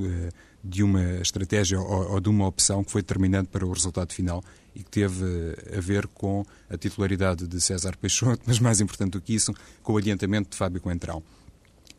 de 0.64 0.82
uma 0.82 1.18
estratégia 1.22 1.80
ou, 1.80 2.20
de 2.20 2.28
uma 2.28 2.48
opção 2.48 2.84
que 2.84 2.92
foi 2.92 3.02
determinante 3.02 3.50
para 3.50 3.66
o 3.66 3.72
resultado 3.72 4.12
final 4.12 4.44
e 4.74 4.84
que 4.84 4.90
teve 4.90 5.24
a 5.78 5.80
ver 5.80 6.08
com 6.08 6.44
a 6.68 6.76
titularidade 6.76 7.48
de 7.48 7.62
César 7.62 7.96
Peixoto, 7.98 8.42
mas 8.48 8.60
mais 8.60 8.82
importante 8.82 9.12
do 9.12 9.22
que 9.22 9.36
isso, 9.36 9.54
com 9.84 9.94
o 9.94 9.98
adiantamento 9.98 10.50
de 10.50 10.58
Fábio 10.58 10.82
Coentrão. 10.82 11.24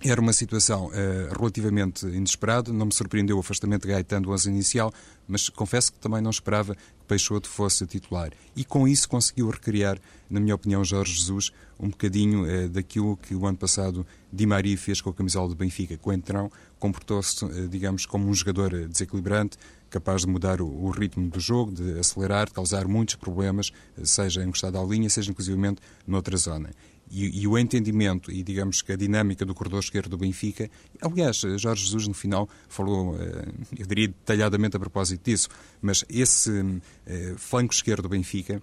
Era 0.04 0.20
uma 0.20 0.32
situação 0.32 0.88
uh, 0.88 1.38
relativamente 1.38 2.06
inesperada, 2.06 2.70
não 2.70 2.86
me 2.86 2.92
surpreendeu 2.92 3.38
o 3.38 3.40
afastamento 3.40 3.82
de 3.82 3.88
Gaetano 3.88 4.26
do 4.26 4.32
11 4.32 4.50
inicial, 4.50 4.92
mas 5.26 5.48
confesso 5.48 5.90
que 5.90 5.98
também 5.98 6.20
não 6.20 6.30
esperava 6.30 6.74
que 6.74 7.04
Peixoto 7.08 7.48
fosse 7.48 7.86
titular. 7.86 8.30
E 8.54 8.62
com 8.62 8.86
isso 8.86 9.08
conseguiu 9.08 9.48
recriar, 9.48 9.98
na 10.28 10.38
minha 10.38 10.54
opinião, 10.54 10.84
Jorge 10.84 11.14
Jesus, 11.14 11.50
um 11.80 11.88
bocadinho 11.88 12.44
uh, 12.44 12.68
daquilo 12.68 13.16
que 13.16 13.34
o 13.34 13.46
ano 13.46 13.56
passado 13.56 14.06
Di 14.30 14.44
Maria 14.44 14.76
fez 14.76 15.00
com 15.00 15.08
a 15.08 15.14
camisola 15.14 15.48
do 15.48 15.54
Benfica. 15.54 15.96
Coentrão 15.96 16.52
comportou-se, 16.78 17.42
uh, 17.42 17.66
digamos, 17.66 18.04
como 18.04 18.28
um 18.28 18.34
jogador 18.34 18.86
desequilibrante, 18.86 19.56
capaz 19.88 20.22
de 20.22 20.28
mudar 20.28 20.60
o, 20.60 20.66
o, 20.66 20.90
ritmo 20.90 21.30
do 21.30 21.40
jogo, 21.40 21.72
de 21.72 21.98
acelerar, 21.98 22.46
de 22.46 22.52
causar 22.52 22.86
muitos 22.86 23.14
problemas, 23.14 23.72
seja 24.04 24.44
encostado 24.44 24.78
à 24.78 24.84
linha, 24.84 25.08
seja 25.08 25.30
inclusivamente 25.30 25.80
noutra 26.06 26.36
zona 26.36 26.70
e, 27.10 27.42
e, 27.42 27.46
o 27.46 27.58
entendimento 27.58 28.30
e, 28.30 28.42
digamos 28.42 28.82
que 28.82 28.92
a 28.92 28.96
dinâmica 28.96 29.44
do 29.44 29.54
corredor 29.54 29.80
esquerdo 29.80 30.10
do 30.10 30.18
Benfica. 30.18 30.70
Aliás, 31.00 31.36
Jorge 31.58 31.84
Jesus, 31.84 32.06
no 32.08 32.14
final, 32.14 32.48
falou, 32.68 33.16
eh, 33.20 33.48
eu 33.78 33.86
diria 33.86 34.08
detalhadamente 34.08 34.76
a 34.76 34.80
propósito 34.80 35.24
disso, 35.24 35.48
mas 35.80 36.04
esse 36.08 36.80
eh, 37.06 37.34
flanco 37.36 37.72
esquerdo 37.72 38.02
do 38.02 38.08
Benfica 38.08 38.60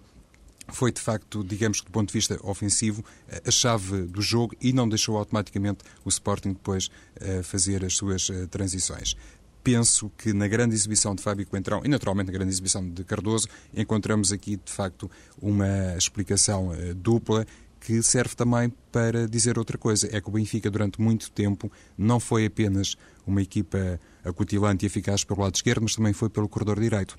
foi 0.70 0.92
de 0.92 1.02
facto, 1.02 1.44
digamos 1.44 1.82
que 1.82 1.88
do 1.88 1.92
ponto 1.92 2.08
de 2.08 2.14
vista 2.14 2.40
ofensivo, 2.42 3.04
a 3.46 3.52
chave 3.52 4.04
do 4.04 4.22
jogo 4.22 4.56
e 4.62 4.72
não 4.72 4.88
deixou 4.88 5.18
automaticamente 5.18 5.84
o 6.06 6.10
Sporting 6.10 6.54
depois 6.54 6.90
eh, 7.20 7.44
fazer 7.44 7.84
as 7.84 7.96
suas 7.96 8.30
transições 8.50 9.16
penso 9.62 10.12
que 10.18 10.34
na 10.34 10.46
grande 10.46 10.76
exibição 10.76 11.16
de 11.16 11.24
Fábio 11.24 11.48
Coentrão 11.48 11.82
e 11.86 11.88
naturalmente 11.88 12.28
na 12.28 12.34
grande 12.34 12.52
exibição 12.52 12.86
de 12.86 13.02
Cardoso 13.06 13.48
encontramos 13.74 14.34
aqui 14.34 14.58
de 14.58 14.70
facto 14.70 15.10
uma 15.42 15.96
explicação 15.98 16.74
dupla 16.98 17.48
que 17.86 18.02
serve 18.02 18.36
também 18.36 18.72
para 18.92 19.28
dizer 19.28 19.58
outra 19.58 19.78
coisa. 19.78 20.08
É 20.12 20.22
que 20.22 20.30
o 20.30 20.32
Benfica, 20.32 20.72
durante 20.72 21.02
muito 21.02 21.30
tempo, 21.32 21.72
não 21.98 22.20
foi 22.20 22.46
apenas 22.46 22.96
uma 23.28 23.42
equipa 23.42 24.00
acutilante 24.24 24.86
e 24.86 24.88
eficaz 24.88 25.24
pelo 25.24 25.42
lado 25.42 25.56
esquerdo, 25.56 25.82
mas 25.82 25.96
também 25.96 26.14
foi 26.14 26.30
pelo 26.30 26.48
corredor 26.48 26.80
direito 26.80 27.18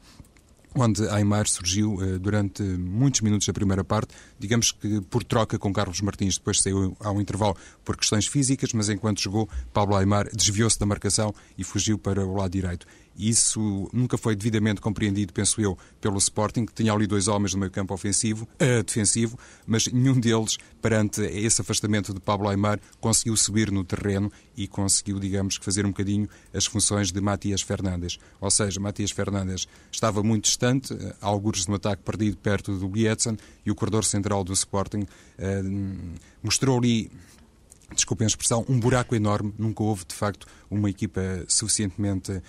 onde 0.75 1.09
Aymar 1.09 1.47
surgiu 1.47 1.95
uh, 1.95 2.19
durante 2.19 2.63
muitos 2.63 3.21
minutos 3.21 3.47
da 3.47 3.53
primeira 3.53 3.85
parte, 3.85 4.13
digamos 4.39 4.73
que 4.73 5.01
por 5.03 5.23
troca 5.23 5.59
com 5.59 5.73
Carlos 5.73 6.01
Martins, 6.01 6.37
depois 6.37 6.61
saiu 6.61 6.97
ao 7.01 7.21
intervalo 7.21 7.57
por 7.85 7.97
questões 7.97 8.27
físicas, 8.27 8.73
mas 8.73 8.89
enquanto 8.89 9.21
jogou, 9.21 9.49
Pablo 9.73 9.95
Aymar 9.95 10.29
desviou-se 10.35 10.79
da 10.79 10.85
marcação 10.85 11.33
e 11.57 11.63
fugiu 11.63 11.97
para 11.97 12.27
o 12.27 12.35
lado 12.35 12.51
direito. 12.51 12.87
Isso 13.17 13.89
nunca 13.93 14.19
foi 14.19 14.35
devidamente 14.35 14.81
compreendido, 14.81 15.33
penso 15.33 15.61
eu, 15.61 15.79
pelo 16.01 16.19
Sporting, 16.19 16.67
que 16.67 16.75
tinha 16.75 16.93
ali 16.93 17.07
dois 17.07 17.29
homens 17.29 17.55
no 17.55 17.61
meio 17.61 17.71
campo 17.71 17.95
ofensivo, 17.95 18.49
uh, 18.55 18.83
defensivo, 18.83 19.39
mas 19.67 19.87
nenhum 19.87 20.19
deles, 20.19 20.57
perante 20.83 21.23
esse 21.23 21.61
afastamento 21.61 22.13
de 22.13 22.21
Pablo 22.21 22.49
Aymar, 22.49 22.81
conseguiu 23.01 23.37
subir 23.37 23.71
no 23.71 23.85
terreno 23.85 24.33
e 24.57 24.67
conseguiu, 24.67 25.21
digamos, 25.21 25.57
fazer 25.57 25.87
um 25.87 25.91
bocadinho 25.91 26.29
as 26.53 26.67
funções 26.67 27.13
de 27.13 27.21
Matias 27.21 27.63
Fernandes. 27.63 28.19
Ou 28.41 28.51
seja, 28.51 28.81
Matias 28.81 29.13
Fernandes 29.13 29.69
estava 29.93 30.23
muito 30.23 30.45
distante, 30.45 30.93
uh, 30.93 31.15
alguns 31.21 31.67
no 31.67 31.77
ataque 31.77 32.03
perdido 32.03 32.37
perto 32.37 32.77
do 32.77 32.89
Bietzen, 32.89 33.37
e 33.65 33.71
o 33.71 33.75
corredor 33.75 34.05
central 34.05 34.43
do 34.43 34.53
Sporting 34.53 35.03
uh, 35.03 36.19
mostrou 36.43 36.79
ali 36.79 37.11
desculpem 37.95 38.25
a 38.25 38.29
expressão, 38.29 38.65
um 38.69 38.79
buraco 38.79 39.15
enorme. 39.15 39.55
Nunca 39.59 39.83
houve, 39.83 40.05
de 40.07 40.15
facto, 40.15 40.47
uma 40.71 40.91
equipa 40.91 41.21
suficientemente 41.47 42.33
uh, 42.33 42.43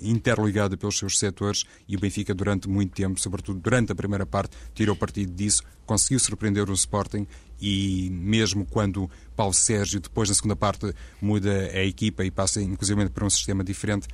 interligada 0.00 0.76
pelos 0.76 0.98
seus 0.98 1.18
setores 1.18 1.64
e 1.88 1.96
o 1.96 2.00
Benfica, 2.00 2.34
durante 2.34 2.68
muito 2.68 2.94
tempo, 2.94 3.20
sobretudo 3.20 3.60
durante 3.60 3.92
a 3.92 3.94
primeira 3.94 4.26
parte, 4.26 4.56
tirou 4.74 4.94
partido 4.94 5.32
disso, 5.32 5.62
conseguiu 5.86 6.18
surpreender 6.18 6.68
o 6.68 6.74
Sporting 6.74 7.26
e 7.60 8.10
mesmo 8.10 8.66
quando 8.66 9.10
Paulo 9.34 9.54
Sérgio, 9.54 10.00
depois 10.00 10.28
na 10.28 10.34
segunda 10.34 10.56
parte, 10.56 10.92
muda 11.20 11.50
a 11.72 11.84
equipa 11.84 12.24
e 12.24 12.30
passa, 12.30 12.60
inclusive, 12.60 13.08
para 13.08 13.24
um 13.24 13.30
sistema 13.30 13.64
diferente, 13.64 14.06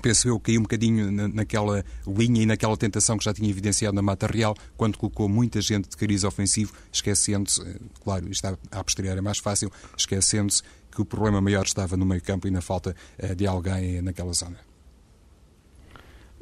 penso 0.00 0.28
eu, 0.28 0.38
caiu 0.40 0.60
um 0.60 0.62
bocadinho 0.62 1.10
naquela 1.10 1.84
linha 2.06 2.42
e 2.42 2.46
naquela 2.46 2.76
tentação 2.76 3.18
que 3.18 3.24
já 3.24 3.32
tinha 3.32 3.48
evidenciado 3.48 3.94
na 3.94 4.02
Mata 4.02 4.26
Real, 4.26 4.56
quando 4.76 4.96
colocou 4.96 5.28
muita 5.28 5.60
gente 5.60 5.88
de 5.88 5.96
cariz 5.96 6.24
ofensivo, 6.24 6.72
esquecendo-se, 6.90 7.60
eh, 7.62 7.76
claro, 8.02 8.30
isto 8.30 8.46
a 8.70 8.84
posteriori 8.84 9.18
é 9.18 9.22
mais 9.22 9.38
fácil, 9.38 9.70
esquecendo-se 9.96 10.62
que 10.90 11.00
o 11.00 11.04
problema 11.04 11.40
maior 11.40 11.64
estava 11.64 11.96
no 11.96 12.06
meio 12.06 12.22
campo 12.22 12.46
e 12.46 12.50
na 12.50 12.60
falta 12.60 12.94
eh, 13.18 13.34
de 13.34 13.46
alguém 13.46 14.00
naquela 14.02 14.32
zona. 14.32 14.58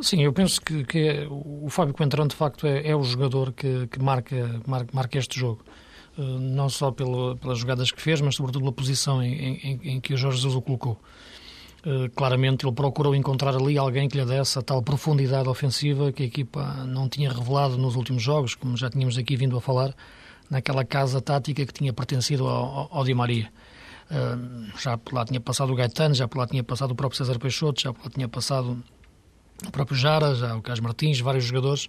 Sim, 0.00 0.22
eu 0.22 0.32
penso 0.32 0.60
que, 0.62 0.82
que 0.84 0.98
é, 0.98 1.26
o 1.28 1.68
Fábio 1.68 1.92
Coentrão, 1.92 2.26
de 2.26 2.34
facto, 2.34 2.66
é, 2.66 2.88
é 2.88 2.96
o 2.96 3.02
jogador 3.02 3.52
que, 3.52 3.86
que 3.86 4.00
marca, 4.00 4.60
marca, 4.66 4.90
marca, 4.94 5.18
este 5.18 5.38
jogo. 5.38 5.62
Uh, 6.16 6.22
não 6.22 6.68
só 6.68 6.90
pelo, 6.90 7.36
pelas 7.36 7.58
jogadas 7.58 7.92
que 7.92 8.00
fez, 8.00 8.20
mas 8.20 8.34
sobretudo 8.34 8.62
pela 8.62 8.72
posição 8.72 9.22
em, 9.22 9.56
em, 9.56 9.80
em 9.84 10.00
que 10.00 10.14
o 10.14 10.16
Jorge 10.16 10.38
Jesus 10.38 10.56
o 10.56 10.62
colocou. 10.62 10.98
Eh, 11.82 12.10
claramente 12.14 12.66
ele 12.66 12.74
procurou 12.74 13.14
encontrar 13.14 13.54
ali 13.56 13.78
alguém 13.78 14.08
que 14.08 14.18
lhe 14.18 14.24
desse 14.24 14.58
a 14.58 14.62
tal 14.62 14.82
profundidade 14.82 15.48
ofensiva 15.48 16.12
que 16.12 16.22
a 16.22 16.26
equipa 16.26 16.84
não 16.86 17.08
tinha 17.08 17.32
revelado 17.32 17.78
nos 17.78 17.96
últimos 17.96 18.22
jogos, 18.22 18.54
como 18.54 18.76
já 18.76 18.90
tínhamos 18.90 19.16
aqui 19.16 19.34
vindo 19.34 19.56
a 19.56 19.60
falar, 19.60 19.94
naquela 20.50 20.84
casa 20.84 21.20
tática 21.22 21.64
que 21.64 21.72
tinha 21.72 21.92
pertencido 21.92 22.46
ao, 22.46 22.88
ao 22.90 23.04
Di 23.04 23.14
Maria. 23.14 23.50
Uh, 24.10 24.78
já 24.78 24.98
por 24.98 25.14
lá 25.14 25.24
tinha 25.24 25.40
passado 25.40 25.72
o 25.72 25.76
Gaetano, 25.76 26.14
já 26.14 26.26
por 26.26 26.38
lá 26.38 26.46
tinha 26.46 26.64
passado 26.64 26.90
o 26.90 26.94
próprio 26.96 27.16
César 27.16 27.38
Peixoto, 27.38 27.80
já 27.80 27.92
por 27.92 28.04
lá 28.04 28.10
tinha 28.10 28.28
passado 28.28 28.82
o 29.66 29.70
próprio 29.70 29.96
Jara, 29.96 30.34
já 30.34 30.56
o 30.56 30.60
Carlos 30.60 30.80
Martins, 30.80 31.20
vários 31.20 31.44
jogadores, 31.44 31.88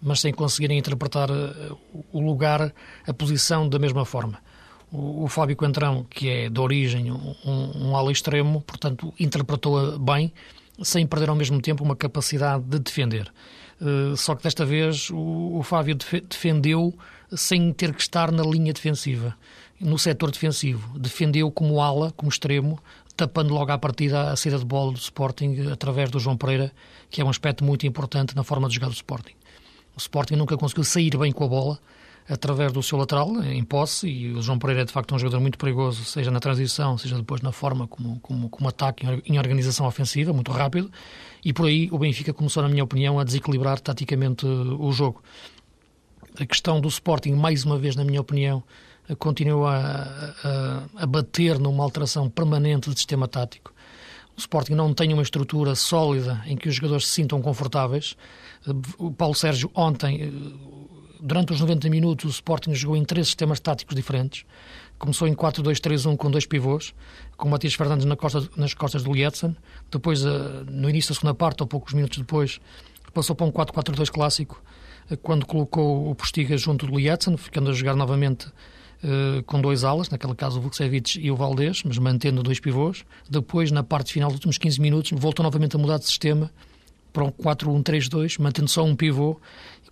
mas 0.00 0.20
sem 0.20 0.32
conseguirem 0.32 0.78
interpretar 0.78 1.28
eh, 1.30 1.70
o 2.10 2.20
lugar, 2.20 2.72
a 3.06 3.12
posição 3.12 3.68
da 3.68 3.78
mesma 3.78 4.04
forma 4.06 4.40
o, 4.90 5.28
Fábio 5.28 5.56
Coentrão, 5.56 6.06
que 6.08 6.28
é 6.28 6.48
de 6.48 6.60
origem 6.60 7.12
um, 7.12 7.34
um 7.44 7.96
ala 7.96 8.10
extremo, 8.10 8.60
portanto, 8.62 9.12
interpretou-a 9.18 9.98
bem, 9.98 10.32
sem 10.82 11.06
perder 11.06 11.28
ao 11.28 11.36
mesmo 11.36 11.60
tempo 11.60 11.84
uma 11.84 11.96
capacidade 11.96 12.64
de 12.64 12.78
defender. 12.78 13.30
Uh, 13.80 14.16
só 14.16 14.34
que 14.34 14.42
desta 14.42 14.64
vez 14.64 15.10
o, 15.10 15.58
o 15.58 15.62
Fábio 15.62 15.94
def 15.94 16.14
defendeu 16.28 16.94
sem 17.32 17.72
ter 17.72 17.92
que 17.94 18.00
estar 18.00 18.32
na 18.32 18.42
linha 18.42 18.72
defensiva, 18.72 19.36
no 19.78 19.98
setor 19.98 20.30
defensivo. 20.30 20.98
Defendeu 20.98 21.50
como 21.50 21.80
ala, 21.80 22.10
como 22.12 22.30
extremo, 22.30 22.78
tapando 23.16 23.52
logo 23.52 23.70
à 23.70 23.78
partida 23.78 24.30
a 24.30 24.36
saída 24.36 24.58
de 24.58 24.64
bola 24.64 24.92
do 24.92 24.98
Sporting 24.98 25.68
através 25.70 26.10
do 26.10 26.18
João 26.18 26.36
Pereira, 26.36 26.72
que 27.10 27.20
é 27.20 27.24
um 27.24 27.28
aspecto 27.28 27.62
muito 27.62 27.86
importante 27.86 28.34
na 28.34 28.42
forma 28.42 28.68
de 28.68 28.76
jogar 28.76 28.88
do 28.88 28.94
Sporting. 28.94 29.34
O 29.94 29.98
Sporting 29.98 30.36
nunca 30.36 30.56
conseguiu 30.56 30.84
sair 30.84 31.16
bem 31.16 31.32
com 31.32 31.44
a 31.44 31.48
bola 31.48 31.78
através 32.28 32.72
do 32.72 32.82
seu 32.82 32.98
lateral, 32.98 33.42
em 33.42 33.64
posse, 33.64 34.06
e 34.08 34.32
o 34.32 34.42
João 34.42 34.58
Pereira 34.58 34.82
é 34.82 34.84
de 34.84 34.92
facto 34.92 35.14
um 35.14 35.18
jogador 35.18 35.40
muito 35.40 35.56
perigoso, 35.56 36.04
seja 36.04 36.30
na 36.30 36.40
transição, 36.40 36.98
seja 36.98 37.16
depois 37.16 37.40
na 37.40 37.52
forma 37.52 37.86
como, 37.86 38.20
como, 38.20 38.48
como 38.48 38.68
ataque 38.68 39.06
em 39.24 39.38
organização 39.38 39.86
ofensiva, 39.86 40.32
muito 40.32 40.52
rápido, 40.52 40.90
e 41.44 41.52
por 41.52 41.66
aí 41.66 41.88
o 41.90 41.98
Benfica 41.98 42.32
começou, 42.32 42.62
na 42.62 42.68
minha 42.68 42.84
opinião, 42.84 43.18
a 43.18 43.24
desequilibrar 43.24 43.80
taticamente 43.80 44.46
o 44.46 44.92
jogo. 44.92 45.22
A 46.38 46.44
questão 46.44 46.80
do 46.80 46.88
Sporting, 46.88 47.32
mais 47.32 47.64
uma 47.64 47.78
vez, 47.78 47.96
na 47.96 48.04
minha 48.04 48.20
opinião, 48.20 48.62
continua 49.18 49.74
a, 49.74 50.02
a, 50.44 51.02
a 51.02 51.06
bater 51.06 51.58
numa 51.58 51.82
alteração 51.82 52.28
permanente 52.28 52.90
do 52.90 52.96
sistema 52.96 53.26
tático. 53.26 53.72
O 54.38 54.40
Sporting 54.40 54.74
não 54.74 54.94
tem 54.94 55.12
uma 55.12 55.22
estrutura 55.22 55.74
sólida 55.74 56.40
em 56.46 56.56
que 56.56 56.68
os 56.68 56.76
jogadores 56.76 57.08
se 57.08 57.14
sintam 57.14 57.42
confortáveis. 57.42 58.16
O 58.96 59.10
Paulo 59.10 59.34
Sérgio 59.34 59.68
ontem, 59.74 60.32
durante 61.20 61.52
os 61.52 61.60
90 61.60 61.90
minutos, 61.90 62.24
o 62.24 62.28
Sporting 62.28 62.72
jogou 62.72 62.96
em 62.96 63.04
três 63.04 63.26
sistemas 63.26 63.58
táticos 63.58 63.96
diferentes. 63.96 64.44
Começou 64.96 65.26
em 65.26 65.34
4-2-3-1 65.34 66.16
com 66.16 66.30
dois 66.30 66.46
pivôs, 66.46 66.94
com 67.36 67.48
Matias 67.48 67.74
Fernandes 67.74 68.06
na 68.06 68.14
costa, 68.14 68.48
nas 68.56 68.74
costas 68.74 69.02
do 69.02 69.12
Lietzen. 69.12 69.56
Depois, 69.90 70.24
eh, 70.24 70.28
no 70.70 70.88
início 70.88 71.12
da 71.12 71.16
segunda 71.16 71.34
parte, 71.34 71.60
ou 71.64 71.66
poucos 71.66 71.92
minutos 71.92 72.18
depois, 72.18 72.60
passou 73.12 73.34
para 73.34 73.44
um 73.44 73.50
4-4-2 73.50 74.08
clássico, 74.08 74.62
eh, 75.10 75.16
quando 75.16 75.46
colocou 75.46 76.08
o 76.08 76.14
Postiga 76.14 76.56
junto 76.56 76.86
do 76.86 76.96
Lietzen, 76.96 77.36
ficando 77.36 77.70
a 77.70 77.72
jogar 77.72 77.96
novamente 77.96 78.46
com 79.46 79.60
dois 79.60 79.84
alas, 79.84 80.08
naquele 80.10 80.34
caso 80.34 80.58
o 80.58 80.62
Vukcevic 80.62 81.20
e 81.20 81.30
o 81.30 81.36
Valdez, 81.36 81.82
mas 81.84 81.98
mantendo 81.98 82.42
dois 82.42 82.58
pivôs. 82.58 83.04
Depois, 83.30 83.70
na 83.70 83.82
parte 83.82 84.12
final, 84.12 84.28
dos 84.28 84.36
últimos 84.36 84.58
15 84.58 84.80
minutos, 84.80 85.12
voltou 85.14 85.42
novamente 85.44 85.76
a 85.76 85.78
mudar 85.78 85.98
de 85.98 86.06
sistema 86.06 86.50
para 87.12 87.24
um 87.24 87.30
4-1-3-2, 87.30 88.40
mantendo 88.40 88.68
só 88.68 88.84
um 88.84 88.94
pivô, 88.94 89.40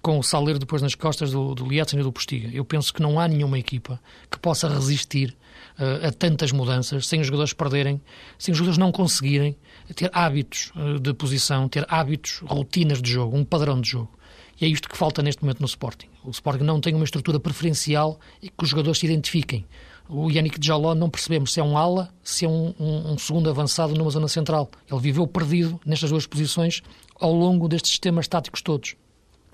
com 0.03 0.19
o 0.19 0.23
Saleiro 0.23 0.59
depois 0.59 0.83
nas 0.83 0.95
costas 0.95 1.33
do, 1.33 1.55
do 1.55 1.67
Lietzen 1.67 1.99
e 1.99 2.03
do 2.03 2.13
Postiga. 2.13 2.49
Eu 2.53 2.65
penso 2.65 2.95
que 2.95 3.03
não 3.03 3.19
há 3.19 3.27
nenhuma 3.27 3.59
equipa 3.59 4.01
que 4.31 4.39
possa 4.39 4.69
resistir 4.69 5.37
uh, 5.79 6.07
a 6.07 6.13
tantas 6.13 6.53
mudanças, 6.53 7.07
sem 7.09 7.21
os 7.21 7.27
jogadores 7.27 7.53
perderem, 7.53 8.01
sem 8.39 8.53
os 8.53 8.59
jogadores 8.59 8.79
não 8.79 8.93
conseguirem 8.93 9.57
ter 9.95 10.11
hábitos 10.13 10.71
uh, 10.77 11.01
de 11.01 11.13
posição, 11.13 11.69
ter 11.69 11.85
hábitos, 11.89 12.39
rotinas 12.45 13.03
de 13.03 13.11
jogo, 13.11 13.37
um 13.37 13.45
padrão 13.45 13.81
de 13.81 13.91
jogo. 13.91 14.16
E 14.61 14.65
é 14.65 14.69
isto 14.69 14.89
que 14.89 14.97
falta 14.97 15.23
neste 15.23 15.43
momento 15.43 15.61
no 15.61 15.67
Sporting. 15.67 16.09
O 16.25 16.31
Sporting 16.31 16.65
não 16.65 16.81
tem 16.81 16.95
uma 16.95 17.05
estrutura 17.05 17.39
preferencial 17.39 18.19
e 18.43 18.49
que 18.49 18.63
os 18.63 18.69
jogadores 18.69 18.99
se 18.99 19.07
identifiquem. 19.07 19.67
O 20.09 20.31
Yannick 20.31 20.65
Jaló 20.65 20.95
não 20.95 21.11
percebemos 21.11 21.53
se 21.53 21.61
é 21.61 21.63
um 21.63 21.77
ala, 21.77 22.09
se 22.23 22.45
é 22.45 22.49
um, 22.49 22.73
um, 22.79 23.13
um, 23.13 23.19
segundo 23.19 23.51
avançado 23.51 23.95
numa 23.95 24.11
zona 24.11 24.29
central. 24.29 24.71
Ele 24.91 25.01
viveu 25.01 25.27
perdido 25.27 25.81
nestas 25.85 26.11
duas 26.11 26.27
posições 26.27 26.83
ao 27.21 27.33
longo 27.33 27.69
destes 27.69 27.91
sistemas 27.91 28.29
táticos 28.29 28.63
todos. 28.63 28.95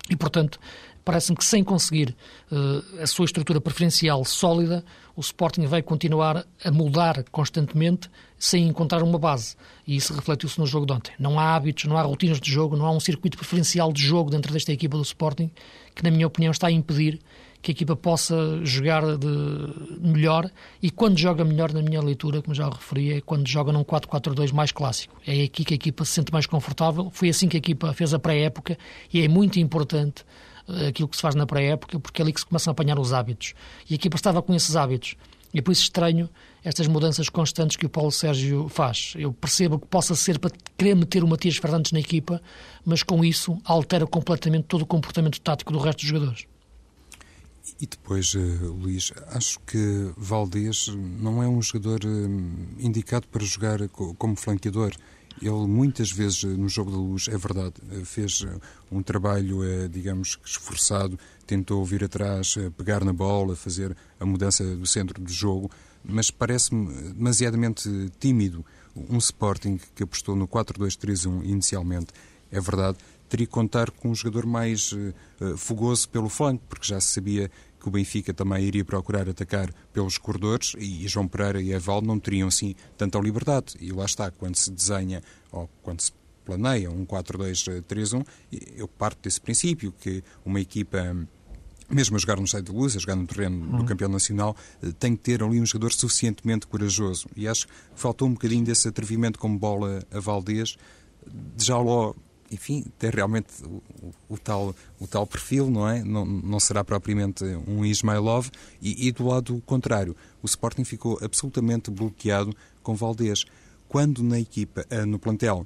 E, 0.09 0.15
portanto, 0.15 0.59
parece-me 1.03 1.37
que 1.37 1.45
sem 1.45 1.63
conseguir 1.63 2.15
uh, 2.51 3.01
a 3.01 3.07
sua 3.07 3.25
estrutura 3.25 3.59
preferencial 3.59 4.23
sólida, 4.25 4.83
o 5.15 5.21
Sporting 5.21 5.65
vai 5.65 5.81
continuar 5.81 6.45
a 6.63 6.71
mudar 6.71 7.23
constantemente 7.31 8.09
sem 8.37 8.67
encontrar 8.67 9.03
uma 9.03 9.19
base. 9.19 9.55
E 9.85 9.95
isso 9.95 10.13
refletiu-se 10.13 10.59
no 10.59 10.65
jogo 10.65 10.85
de 10.85 10.93
ontem. 10.93 11.13
Não 11.19 11.39
há 11.39 11.55
hábitos, 11.55 11.85
não 11.85 11.97
há 11.97 12.01
rotinas 12.01 12.39
de 12.39 12.51
jogo, 12.51 12.75
não 12.75 12.85
há 12.85 12.91
um 12.91 12.99
circuito 12.99 13.37
preferencial 13.37 13.93
de 13.93 14.01
jogo 14.01 14.29
dentro 14.29 14.51
desta 14.51 14.71
equipa 14.71 14.97
do 14.97 15.03
Sporting 15.03 15.51
que, 15.93 16.03
na 16.03 16.09
minha 16.09 16.27
opinião, 16.27 16.51
está 16.51 16.67
a 16.67 16.71
impedir 16.71 17.19
que 17.61 17.71
a 17.71 17.73
equipa 17.73 17.95
possa 17.95 18.35
jogar 18.65 19.03
de 19.17 19.27
melhor 20.01 20.51
e 20.81 20.91
quando 20.91 21.17
joga 21.17 21.45
melhor, 21.45 21.71
na 21.71 21.81
minha 21.81 22.01
leitura, 22.01 22.41
como 22.41 22.53
já 22.53 22.67
referi, 22.67 23.13
é 23.13 23.21
quando 23.21 23.47
joga 23.47 23.71
num 23.71 23.85
4-4-2 23.85 24.51
mais 24.51 24.73
clássico. 24.73 25.15
É 25.25 25.43
aqui 25.43 25.63
que 25.63 25.73
a 25.73 25.75
equipa 25.75 26.03
se 26.03 26.11
sente 26.11 26.33
mais 26.33 26.45
confortável. 26.45 27.09
Foi 27.13 27.29
assim 27.29 27.47
que 27.47 27.55
a 27.55 27.59
equipa 27.59 27.93
fez 27.93 28.13
a 28.13 28.19
pré-época 28.19 28.77
e 29.13 29.21
é 29.21 29.27
muito 29.29 29.59
importante 29.59 30.25
aquilo 30.87 31.07
que 31.07 31.15
se 31.15 31.21
faz 31.21 31.35
na 31.35 31.45
pré-época, 31.45 31.99
porque 31.99 32.21
é 32.21 32.23
ali 32.23 32.33
que 32.33 32.39
se 32.39 32.45
começam 32.45 32.71
a 32.71 32.73
apanhar 32.73 32.99
os 32.99 33.13
hábitos. 33.13 33.53
E 33.89 33.93
a 33.93 33.95
equipa 33.95 34.15
estava 34.15 34.41
com 34.41 34.53
esses 34.53 34.75
hábitos. 34.75 35.15
E 35.53 35.61
por 35.61 35.71
isso 35.71 35.83
estranho 35.83 36.29
estas 36.63 36.87
mudanças 36.87 37.29
constantes 37.29 37.77
que 37.77 37.85
o 37.85 37.89
Paulo 37.89 38.11
Sérgio 38.11 38.67
faz. 38.69 39.13
Eu 39.17 39.31
percebo 39.31 39.77
que 39.77 39.85
possa 39.85 40.15
ser 40.15 40.39
para 40.39 40.51
querer 40.77 40.95
meter 40.95 41.23
o 41.23 41.27
Matias 41.27 41.57
Fernandes 41.57 41.91
na 41.91 41.99
equipa, 41.99 42.41
mas 42.83 43.03
com 43.03 43.23
isso 43.23 43.59
altera 43.63 44.07
completamente 44.07 44.65
todo 44.65 44.81
o 44.81 44.85
comportamento 44.85 45.39
tático 45.39 45.71
do 45.71 45.79
resto 45.79 45.99
dos 45.99 46.07
jogadores. 46.07 46.45
E 47.79 47.85
depois, 47.85 48.33
uh, 48.33 48.73
Luís, 48.73 49.13
acho 49.27 49.59
que 49.61 50.11
Valdez 50.17 50.87
não 50.87 51.41
é 51.41 51.47
um 51.47 51.61
jogador 51.61 52.01
uh, 52.03 52.77
indicado 52.79 53.27
para 53.27 53.43
jogar 53.43 53.87
como 53.89 54.35
flanqueador. 54.35 54.93
Ele 55.41 55.67
muitas 55.67 56.11
vezes 56.11 56.43
no 56.43 56.69
jogo 56.69 56.91
da 56.91 56.97
luz, 56.97 57.27
é 57.27 57.37
verdade, 57.37 57.73
fez 58.05 58.45
um 58.91 59.01
trabalho, 59.01 59.59
digamos, 59.89 60.39
esforçado, 60.45 61.19
tentou 61.45 61.83
vir 61.83 62.03
atrás, 62.03 62.55
pegar 62.77 63.03
na 63.03 63.11
bola, 63.11 63.55
fazer 63.55 63.95
a 64.19 64.25
mudança 64.25 64.63
do 64.63 64.85
centro 64.85 65.21
do 65.21 65.31
jogo, 65.31 65.69
mas 66.03 66.31
parece-me 66.31 66.93
demasiadamente 67.13 67.89
tímido. 68.19 68.65
Um 68.95 69.17
Sporting 69.17 69.79
que 69.95 70.03
apostou 70.03 70.35
no 70.35 70.47
4-2-3-1 70.47 71.43
inicialmente, 71.43 72.07
é 72.51 72.61
verdade, 72.61 72.97
teria 73.27 73.47
que 73.47 73.51
contar 73.51 73.89
com 73.89 74.11
um 74.11 74.15
jogador 74.15 74.45
mais 74.45 74.93
fogoso 75.57 76.07
pelo 76.07 76.29
flanco, 76.29 76.63
porque 76.69 76.87
já 76.87 77.01
se 77.01 77.07
sabia 77.09 77.49
que 77.83 77.89
o 77.89 77.91
Benfica 77.91 78.33
também 78.33 78.63
iria 78.63 78.85
procurar 78.85 79.27
atacar 79.27 79.69
pelos 79.91 80.17
corredores 80.17 80.73
e 80.79 81.05
João 81.05 81.27
Pereira 81.27 81.61
e 81.61 81.73
Evaldo 81.73 82.07
não 82.07 82.17
teriam 82.17 82.47
assim 82.47 82.75
tanta 82.97 83.19
liberdade. 83.19 83.75
E 83.79 83.91
lá 83.91 84.05
está, 84.05 84.31
quando 84.31 84.55
se 84.55 84.71
desenha 84.71 85.21
ou 85.51 85.69
quando 85.81 85.99
se 85.99 86.13
planeia 86.45 86.89
um 86.89 87.05
4-2-3-1, 87.05 88.25
eu 88.77 88.87
parto 88.87 89.21
desse 89.21 89.41
princípio 89.41 89.91
que 89.91 90.23
uma 90.45 90.61
equipa 90.61 91.15
mesmo 91.89 92.15
a 92.15 92.19
jogar 92.19 92.37
no 92.37 92.45
estádio 92.45 92.73
de 92.73 92.79
luz, 92.79 92.95
a 92.95 92.99
jogar 92.99 93.17
no 93.17 93.27
terreno 93.27 93.65
do 93.65 93.77
uhum. 93.77 93.85
campeão 93.85 94.09
nacional, 94.09 94.55
tem 94.97 95.15
que 95.15 95.21
ter 95.21 95.43
ali 95.43 95.59
um 95.59 95.65
jogador 95.65 95.91
suficientemente 95.91 96.65
corajoso. 96.65 97.27
E 97.35 97.47
acho 97.47 97.67
que 97.67 97.73
faltou 97.95 98.29
um 98.29 98.33
bocadinho 98.33 98.63
desse 98.63 98.87
atrevimento 98.87 99.37
como 99.37 99.59
bola 99.59 100.01
a 100.09 100.19
Valdez. 100.21 100.77
Já 101.57 101.77
logo 101.77 102.15
enfim, 102.53 102.85
tem 102.99 103.09
realmente 103.09 103.47
o, 103.65 103.81
o, 104.29 104.37
tal, 104.37 104.75
o 104.99 105.07
tal 105.07 105.25
perfil, 105.25 105.69
não 105.69 105.89
é? 105.89 106.03
Não, 106.03 106.25
não 106.25 106.59
será 106.59 106.83
propriamente 106.83 107.43
um 107.67 107.83
Ismailov. 107.83 108.49
E, 108.81 109.07
e 109.07 109.11
do 109.11 109.27
lado 109.27 109.61
contrário, 109.65 110.15
o 110.41 110.45
Sporting 110.45 110.83
ficou 110.83 111.17
absolutamente 111.21 111.89
bloqueado 111.89 112.55
com 112.81 112.95
Valdez. 112.95 113.45
Quando 113.87 114.23
na 114.23 114.39
equipa, 114.39 114.85
eh, 114.89 115.05
no 115.05 115.19
plantel, 115.19 115.65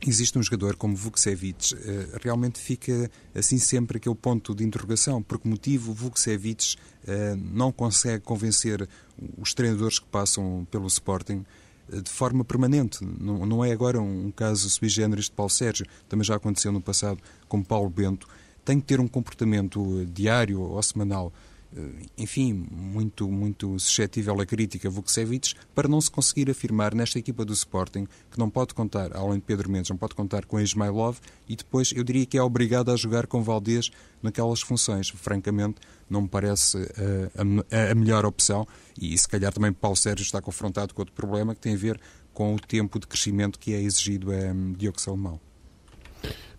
existe 0.00 0.38
um 0.38 0.42
jogador 0.42 0.76
como 0.76 0.96
Vukcevic, 0.96 1.74
eh, 1.74 2.18
realmente 2.22 2.58
fica 2.58 3.10
assim 3.34 3.58
sempre 3.58 3.98
aquele 3.98 4.14
ponto 4.14 4.54
de 4.54 4.64
interrogação. 4.64 5.22
Por 5.22 5.38
que 5.38 5.48
motivo 5.48 5.92
Vukcevic 5.92 6.76
eh, 7.06 7.36
não 7.36 7.72
consegue 7.72 8.24
convencer 8.24 8.88
os 9.38 9.54
treinadores 9.54 9.98
que 9.98 10.06
passam 10.06 10.66
pelo 10.70 10.86
Sporting 10.86 11.44
de 11.88 12.10
forma 12.10 12.44
permanente. 12.44 13.04
Não, 13.04 13.44
não 13.46 13.64
é 13.64 13.72
agora 13.72 14.00
um, 14.00 14.30
caso 14.30 14.68
sui 14.70 14.88
generis 14.88 15.26
de 15.26 15.32
Paulo 15.32 15.50
Sérgio, 15.50 15.86
também 16.08 16.24
já 16.24 16.36
aconteceu 16.36 16.72
no 16.72 16.80
passado 16.80 17.18
com 17.48 17.62
Paulo 17.62 17.90
Bento. 17.90 18.26
Tem 18.64 18.80
que 18.80 18.86
ter 18.86 19.00
um 19.00 19.08
comportamento 19.08 20.06
diário 20.06 20.60
ou 20.60 20.82
semanal 20.82 21.32
eh, 21.32 21.53
enfim, 22.16 22.66
muito, 22.70 23.28
muito 23.28 23.78
suscetível 23.78 24.40
à 24.40 24.46
crítica 24.46 24.88
Vukcevic, 24.88 25.54
para 25.74 25.88
não 25.88 26.00
se 26.00 26.10
conseguir 26.10 26.50
afirmar 26.50 26.94
nesta 26.94 27.18
equipa 27.18 27.44
do 27.44 27.52
Sporting, 27.52 28.06
que 28.30 28.38
não 28.38 28.48
pode 28.48 28.74
contar, 28.74 29.16
além 29.16 29.34
de 29.34 29.42
Pedro 29.42 29.70
Mendes, 29.70 29.90
não 29.90 29.96
pode 29.96 30.14
contar 30.14 30.44
com 30.46 30.60
Ismailov, 30.60 31.18
e 31.48 31.56
depois 31.56 31.92
eu 31.92 32.04
diria 32.04 32.26
que 32.26 32.38
é 32.38 32.42
obrigado 32.42 32.90
a 32.90 32.96
jogar 32.96 33.26
com 33.26 33.42
Valdez 33.42 33.90
naquelas 34.22 34.60
funções. 34.60 35.08
Francamente, 35.08 35.80
não 36.08 36.22
me 36.22 36.28
parece 36.28 36.76
uh, 36.78 37.64
a, 37.70 37.90
a, 37.90 37.94
melhor 37.94 38.24
opção, 38.24 38.66
e 39.00 39.16
se 39.16 39.28
calhar 39.28 39.52
também 39.52 39.72
Paulo 39.72 39.96
Sérgio 39.96 40.22
está 40.22 40.40
confrontado 40.40 40.94
com 40.94 41.02
outro 41.02 41.14
problema 41.14 41.54
que 41.54 41.60
tem 41.60 41.74
a 41.74 41.78
ver 41.78 42.00
com 42.32 42.54
o 42.54 42.60
tempo 42.60 42.98
de 42.98 43.06
crescimento 43.06 43.58
que 43.58 43.72
é 43.72 43.80
exigido 43.80 44.32
a 44.32 44.52
um, 44.52 44.72
Diogo 44.72 45.00
Salomão. 45.00 45.40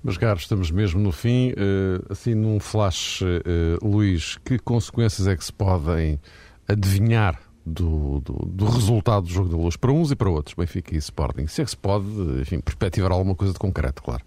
Mas, 0.06 0.20
Carlos, 0.20 0.44
estamos 0.44 0.70
mesmo 0.70 1.02
no 1.02 1.12
fim. 1.12 1.50
Uh, 1.54 2.06
assim, 2.12 2.36
num 2.36 2.60
flash, 2.60 3.22
uh, 3.22 3.84
Luís, 3.84 4.38
que 4.46 4.60
consequências 4.60 5.28
é 5.28 5.36
que 5.36 5.44
se 5.44 5.52
podem 5.52 6.20
adivinhar 6.68 7.42
do, 7.66 8.22
do, 8.22 8.34
do, 8.46 8.66
resultado 8.66 9.24
do 9.24 9.30
jogo 9.30 9.50
da 9.50 9.58
luz 9.58 9.76
para 9.76 9.92
uns 9.92 10.12
e 10.12 10.16
para 10.16 10.30
outros, 10.30 10.54
Benfica 10.54 10.94
e 10.94 11.00
Sporting? 11.00 11.48
Se 11.48 11.64
é 11.64 11.66
que 11.66 11.72
se 11.72 11.78
pode, 11.78 12.06
enfim, 12.40 12.60
perspectivar 12.60 13.12
alguma 13.12 13.34
coisa 13.34 13.52
de 13.52 13.58
concreto, 13.58 14.04
claro. 14.04 14.22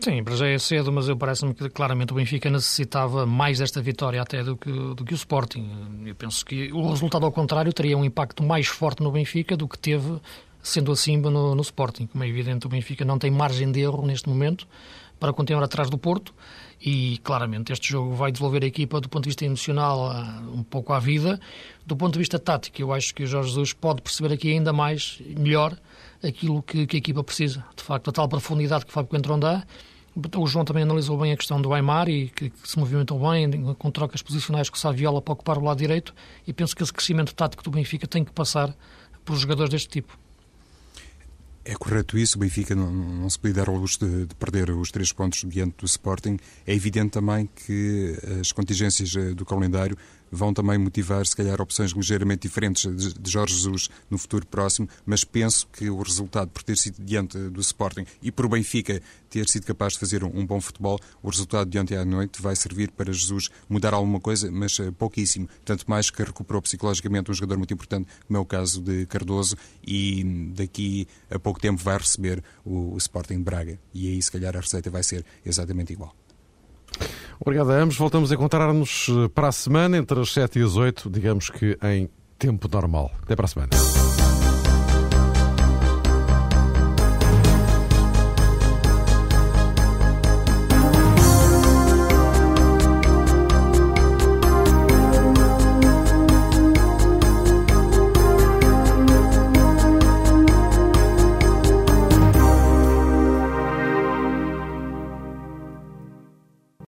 Sim, 0.00 0.24
para 0.24 0.34
já 0.34 0.48
é 0.48 0.58
cedo, 0.58 0.90
mas 0.90 1.08
eu 1.08 1.16
parece-me 1.16 1.54
que 1.54 1.70
claramente 1.70 2.12
o 2.12 2.16
Benfica 2.16 2.50
necessitava 2.50 3.24
mais 3.24 3.60
desta 3.60 3.80
vitória 3.80 4.20
até 4.20 4.42
do 4.42 4.56
que, 4.56 4.70
do 4.70 5.04
que 5.04 5.12
o 5.12 5.14
Sporting. 5.14 6.02
Eu 6.06 6.14
penso 6.16 6.44
que 6.44 6.72
o 6.72 6.88
resultado 6.90 7.24
ao 7.24 7.30
contrário 7.30 7.72
teria 7.72 7.96
um 7.96 8.04
impacto 8.04 8.42
mais 8.42 8.66
forte 8.66 9.00
no 9.00 9.12
Benfica 9.12 9.56
do 9.56 9.68
que 9.68 9.78
teve 9.78 10.20
sendo 10.62 10.92
assim 10.92 11.16
no, 11.16 11.54
no 11.54 11.62
Sporting. 11.62 12.06
Como 12.06 12.24
é 12.24 12.28
evidente, 12.28 12.66
o 12.66 12.68
Benfica 12.68 13.04
não 13.04 13.18
tem 13.18 13.30
margem 13.30 13.70
de 13.70 13.80
erro 13.80 14.06
neste 14.06 14.28
momento, 14.28 14.66
para 15.18 15.32
continuar 15.32 15.64
atrás 15.64 15.90
do 15.90 15.98
Porto 15.98 16.32
e 16.80 17.18
claramente 17.24 17.72
este 17.72 17.88
jogo 17.88 18.14
vai 18.14 18.30
devolver 18.30 18.62
a 18.62 18.66
equipa 18.66 19.00
do 19.00 19.08
ponto 19.08 19.24
de 19.24 19.30
vista 19.30 19.44
emocional 19.44 20.12
um 20.54 20.62
pouco 20.62 20.92
à 20.92 20.98
vida. 20.98 21.40
Do 21.84 21.96
ponto 21.96 22.12
de 22.12 22.18
vista 22.20 22.38
tático, 22.38 22.80
eu 22.80 22.92
acho 22.92 23.14
que 23.14 23.24
o 23.24 23.26
Jorge 23.26 23.48
Jesus 23.48 23.72
pode 23.72 24.00
perceber 24.00 24.32
aqui 24.32 24.52
ainda 24.52 24.72
mais, 24.72 25.20
melhor, 25.36 25.76
aquilo 26.22 26.62
que, 26.62 26.86
que 26.86 26.96
a 26.96 26.98
equipa 26.98 27.24
precisa. 27.24 27.64
De 27.76 27.82
facto, 27.82 28.10
a 28.10 28.12
tal 28.12 28.28
profundidade 28.28 28.84
que 28.84 28.90
o 28.90 28.94
Fábio 28.94 29.10
Coentrão 29.10 29.38
dá. 29.38 29.64
O 30.36 30.46
João 30.48 30.64
também 30.64 30.82
analisou 30.82 31.16
bem 31.16 31.30
a 31.32 31.36
questão 31.36 31.60
do 31.62 31.72
Aymar 31.72 32.08
e 32.08 32.28
que, 32.28 32.50
que, 32.50 32.68
se 32.68 32.76
movimentou 32.76 33.20
bem 33.20 33.74
com 33.74 33.90
trocas 33.90 34.20
posicionais 34.20 34.68
com 34.68 34.76
o 34.76 34.78
Saviola 34.78 35.22
para 35.22 35.32
ocupar 35.32 35.58
o 35.58 35.64
lado 35.64 35.78
direito 35.78 36.12
e 36.44 36.52
penso 36.52 36.74
que 36.74 36.82
esse 36.82 36.92
crescimento 36.92 37.32
tático 37.34 37.62
do 37.62 37.70
Benfica 37.70 38.06
tem 38.06 38.24
que 38.24 38.32
passar 38.32 38.74
por 39.24 39.36
jogadores 39.36 39.70
deste 39.70 39.88
tipo. 39.88 40.18
É 41.64 41.74
correto 41.74 42.16
isso, 42.16 42.36
o 42.36 42.40
Benfica 42.40 42.74
não, 42.74 42.90
não 42.90 43.28
se 43.28 43.38
podia 43.38 43.56
dar 43.56 43.68
ao 43.68 43.76
luxo 43.76 43.98
de, 43.98 44.26
de, 44.26 44.34
perder 44.34 44.70
os 44.70 44.90
três 44.90 45.12
pontos 45.12 45.44
diante 45.46 45.76
do 45.78 45.86
Sporting. 45.86 46.38
É 46.66 46.74
evidente 46.74 47.10
também 47.10 47.48
que 47.66 48.16
as 48.40 48.52
contingências 48.52 49.14
eh, 49.14 49.34
do 49.34 49.44
calendário 49.44 49.96
vão 50.30 50.52
também 50.52 50.78
motivar, 50.78 51.26
se 51.26 51.36
calhar, 51.36 51.60
opções 51.60 51.92
ligeiramente 51.92 52.42
diferentes 52.48 52.86
de 53.14 53.30
Jorge 53.30 53.54
Jesus 53.54 53.88
no 54.10 54.18
futuro 54.18 54.46
próximo, 54.46 54.88
mas 55.04 55.24
penso 55.24 55.66
que 55.72 55.90
o 55.90 56.00
resultado, 56.02 56.50
por 56.50 56.62
ter 56.62 56.76
sido 56.76 57.02
diante 57.02 57.38
do 57.38 57.60
Sporting 57.60 58.04
e 58.22 58.30
por 58.30 58.48
Benfica 58.48 59.00
ter 59.28 59.48
sido 59.48 59.66
capaz 59.66 59.94
de 59.94 59.98
fazer 59.98 60.24
um 60.24 60.46
bom 60.46 60.60
futebol, 60.60 60.98
o 61.22 61.28
resultado 61.28 61.68
de 61.68 61.78
ontem 61.78 61.96
à 61.96 62.04
noite 62.04 62.40
vai 62.40 62.56
servir 62.56 62.90
para 62.90 63.12
Jesus 63.12 63.50
mudar 63.68 63.94
alguma 63.94 64.20
coisa, 64.20 64.50
mas 64.50 64.78
eh, 64.80 64.90
pouquíssimo. 64.90 65.48
Tanto 65.64 65.84
mais 65.88 66.10
que 66.10 66.22
recuperou 66.22 66.62
psicologicamente 66.62 67.30
um 67.30 67.34
jogador 67.34 67.58
muito 67.58 67.74
importante, 67.74 68.08
como 68.26 68.38
é 68.38 68.40
o 68.40 68.46
caso 68.46 68.80
de 68.80 69.06
Cardoso, 69.06 69.56
e 69.86 70.52
daqui 70.54 71.06
a 71.30 71.38
pouco 71.38 71.60
tempo 71.60 71.82
vai 71.82 71.98
receber 71.98 72.42
o, 72.64 72.96
Sporting 72.96 73.42
Braga. 73.42 73.78
E 73.94 74.08
aí, 74.08 74.20
se 74.20 74.30
calhar, 74.30 74.56
a 74.56 74.60
receita 74.60 74.90
vai 74.90 75.02
ser 75.02 75.24
exatamente 75.44 75.92
igual. 75.92 76.14
Obrigado 77.40 77.72
a 77.72 77.80
ambos. 77.80 77.96
Voltamos 77.96 78.30
a 78.30 78.34
encontrar-nos 78.34 79.08
eh, 79.08 79.28
para 79.28 79.48
a 79.48 79.52
semana, 79.52 79.96
entre 79.96 80.20
as 80.20 80.32
7 80.32 80.58
e 80.58 80.62
as 80.62 80.76
8, 80.76 81.10
digamos 81.10 81.50
que 81.50 81.78
em 81.82 82.08
tempo 82.38 82.68
normal. 82.70 83.10
Até 83.22 83.36
para 83.36 83.46
a 83.46 83.48
semana. 83.48 84.07